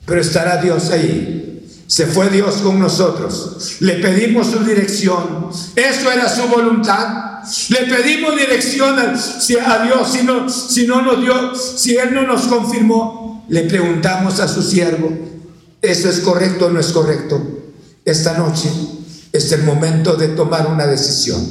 [0.06, 1.44] pero estará Dios ahí.
[1.86, 3.78] Se fue Dios con nosotros.
[3.80, 5.50] Le pedimos su dirección.
[5.76, 7.27] Eso era su voluntad.
[7.70, 12.44] Le pedimos dirección a, Dios si no, si no nos dio, si Él no nos
[12.44, 13.46] confirmó.
[13.50, 15.10] Le preguntamos a su siervo,
[15.82, 17.42] ¿eso es correcto o no es correcto?
[18.04, 18.70] Esta noche
[19.32, 21.46] es el momento de tomar una decisión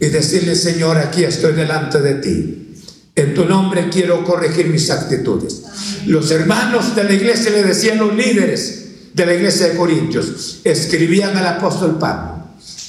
[0.00, 2.74] y decirle, Señor, aquí estoy delante de ti.
[3.14, 5.62] En tu nombre quiero corregir mis actitudes.
[6.06, 8.80] Los hermanos de la iglesia le decían los líderes
[9.12, 12.39] de la iglesia de Corintios, escribían al apóstol Pablo.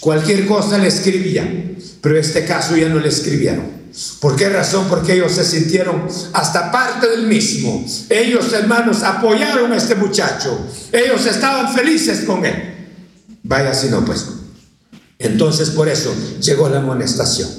[0.02, 1.78] Cualquier cosa le escribían.
[2.02, 3.82] Pero este caso ya no le escribieron.
[4.20, 4.88] ¿Por qué razón?
[4.90, 7.86] Porque ellos se sintieron hasta parte del mismo.
[8.10, 10.68] Ellos, hermanos, apoyaron a este muchacho.
[10.92, 12.90] Ellos estaban felices con él.
[13.44, 14.26] Vaya si no, pues.
[15.20, 17.50] Entonces por eso llegó la amonestación.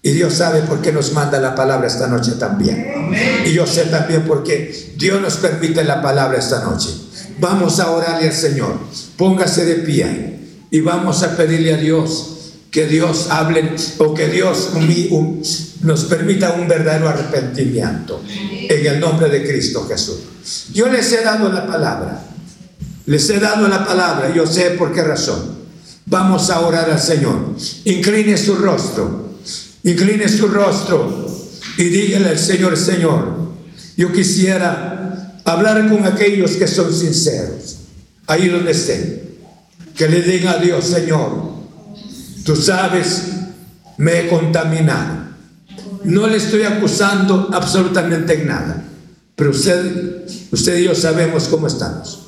[0.00, 3.12] Y Dios sabe por qué nos manda la palabra esta noche también.
[3.44, 6.88] Y yo sé también por qué Dios nos permite la palabra esta noche.
[7.38, 8.78] Vamos a orarle al Señor.
[9.16, 10.31] Póngase de pie
[10.72, 14.70] y vamos a pedirle a Dios que Dios hable o que Dios
[15.82, 20.20] nos permita un verdadero arrepentimiento en el nombre de Cristo Jesús.
[20.72, 22.24] Yo les he dado la palabra,
[23.04, 25.60] les he dado la palabra, yo sé por qué razón.
[26.06, 27.54] Vamos a orar al Señor.
[27.84, 29.34] Incline su rostro,
[29.82, 31.26] incline su rostro
[31.76, 33.36] y dígale al Señor, Señor,
[33.98, 37.76] yo quisiera hablar con aquellos que son sinceros,
[38.26, 39.21] ahí donde estén,
[39.96, 41.52] que le digan a Dios, Señor,
[42.44, 43.22] Tú sabes,
[43.98, 45.22] me he contaminado.
[46.04, 48.84] No le estoy acusando absolutamente en nada.
[49.36, 52.18] Pero usted, usted y yo sabemos cómo estamos.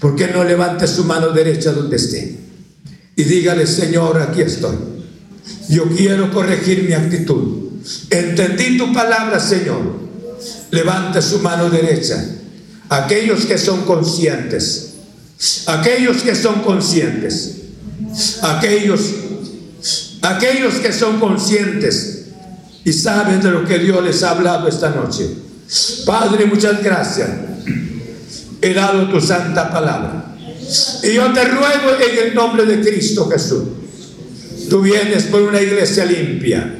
[0.00, 2.38] ¿Por qué no levante su mano derecha donde esté?
[3.16, 4.76] Y dígale, Señor, aquí estoy.
[5.68, 7.70] Yo quiero corregir mi actitud.
[8.10, 10.06] Entendí tu palabra, Señor.
[10.70, 12.24] Levante su mano derecha.
[12.88, 14.85] Aquellos que son conscientes.
[15.66, 17.56] Aquellos que son conscientes.
[18.42, 19.00] Aquellos
[20.26, 22.24] Aquellos que son conscientes
[22.84, 25.28] y saben de lo que Dios les ha hablado esta noche.
[26.04, 27.28] Padre, muchas gracias.
[28.60, 30.36] He dado tu santa palabra.
[31.04, 33.62] Y yo te ruego en el nombre de Cristo Jesús.
[34.68, 36.74] Tú vienes por una iglesia limpia,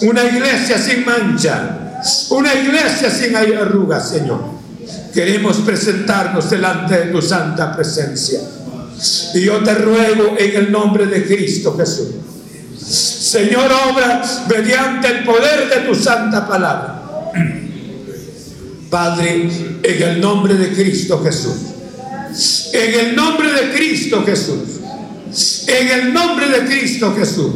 [0.00, 4.61] una iglesia sin mancha, una iglesia sin arrugas, Señor.
[5.12, 8.40] Queremos presentarnos delante de tu santa presencia.
[9.34, 12.22] Y yo te ruego en el nombre de Cristo Jesús
[13.32, 17.30] Señor, obra mediante el poder de tu santa palabra.
[18.90, 19.48] Padre,
[19.82, 21.54] en el nombre de Cristo Jesús.
[22.74, 24.80] En el nombre de Cristo Jesús.
[25.66, 27.54] En el nombre de Cristo Jesús.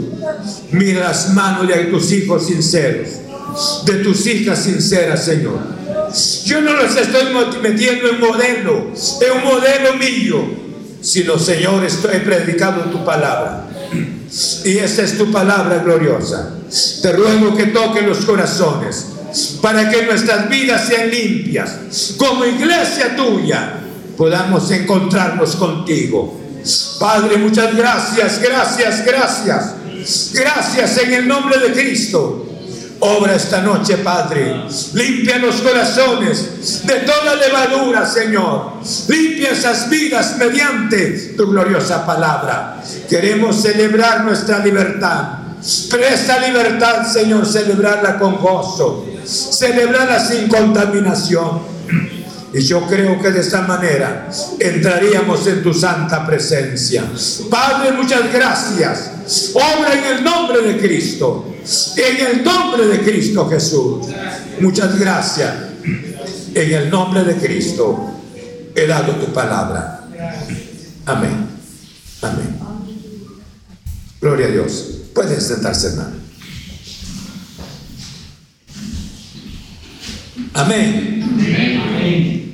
[0.71, 3.09] Mira las manos de tus hijos sinceros.
[3.85, 5.59] De tus hijas sinceras, Señor.
[6.45, 7.25] Yo no los estoy
[7.63, 10.45] metiendo en modelo, en un modelo mío,
[11.01, 13.69] sino, Señor, estoy predicando tu palabra.
[14.65, 16.53] Y esa es tu palabra gloriosa.
[17.03, 19.07] Te ruego que toque los corazones
[19.61, 22.15] para que nuestras vidas sean limpias.
[22.17, 23.81] Como iglesia tuya
[24.17, 26.41] podamos encontrarnos contigo.
[26.99, 29.75] Padre, muchas gracias, gracias, gracias.
[30.33, 32.47] Gracias en el nombre de Cristo.
[33.01, 34.63] Obra esta noche, Padre.
[34.95, 38.73] Limpia los corazones de toda levadura, Señor.
[39.09, 42.83] Limpia esas vidas mediante tu gloriosa palabra.
[43.09, 45.39] Queremos celebrar nuestra libertad.
[45.91, 49.07] Pero esta libertad, Señor, celebrarla con gozo.
[49.25, 51.77] Celebrarla sin contaminación.
[52.55, 54.29] Y yo creo que de esta manera
[54.59, 57.05] entraríamos en tu santa presencia.
[57.51, 59.11] Padre, muchas gracias.
[59.55, 61.55] Obra en el nombre de Cristo.
[61.97, 64.07] En el nombre de Cristo Jesús.
[64.61, 65.55] Muchas gracias.
[66.55, 68.13] En el nombre de Cristo
[68.75, 70.09] he dado tu palabra.
[71.07, 71.49] Amén.
[72.23, 72.59] Amén.
[74.21, 74.85] Gloria a Dios.
[75.15, 76.17] Pueden sentarse, hermano.
[80.55, 81.23] Amén.
[81.23, 82.46] Amén.